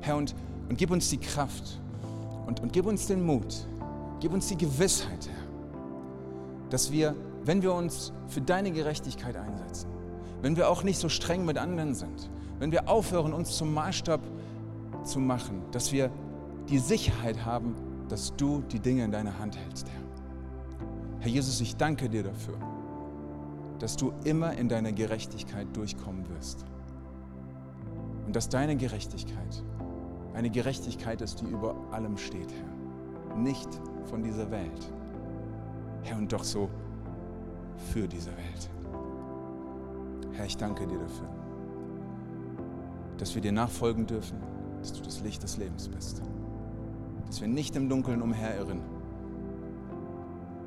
[0.00, 0.34] Herr, und,
[0.68, 1.80] und gib uns die Kraft,
[2.46, 3.66] und, und gib uns den Mut,
[4.20, 9.88] gib uns die Gewissheit, Herr, dass wir, wenn wir uns für deine Gerechtigkeit einsetzen,
[10.42, 14.20] wenn wir auch nicht so streng mit anderen sind, wenn wir aufhören, uns zum Maßstab
[15.04, 16.10] zu machen, dass wir
[16.68, 17.74] die Sicherheit haben,
[18.08, 20.06] dass du die Dinge in deiner Hand hältst, Herr.
[21.20, 22.56] Herr Jesus, ich danke dir dafür,
[23.78, 26.64] dass du immer in deiner Gerechtigkeit durchkommen wirst.
[28.26, 29.62] Und dass deine Gerechtigkeit
[30.36, 33.36] eine Gerechtigkeit ist, die über allem steht, Herr.
[33.36, 33.68] Nicht
[34.04, 34.92] von dieser Welt.
[36.02, 36.68] Herr, und doch so
[37.90, 38.70] für diese Welt.
[40.32, 41.28] Herr, ich danke dir dafür,
[43.16, 44.38] dass wir dir nachfolgen dürfen,
[44.80, 46.20] dass du das Licht des Lebens bist.
[47.26, 48.82] Dass wir nicht im Dunkeln umherirren,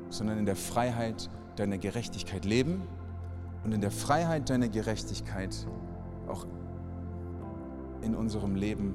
[0.08, 2.82] sondern in der Freiheit deiner Gerechtigkeit leben
[3.62, 5.64] und in der Freiheit deiner Gerechtigkeit
[6.26, 6.44] auch
[8.02, 8.94] in unserem Leben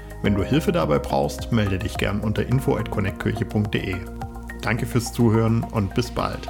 [0.21, 3.95] Wenn du Hilfe dabei brauchst, melde dich gern unter info@connectkirche.de.
[4.61, 6.47] Danke fürs Zuhören und bis bald.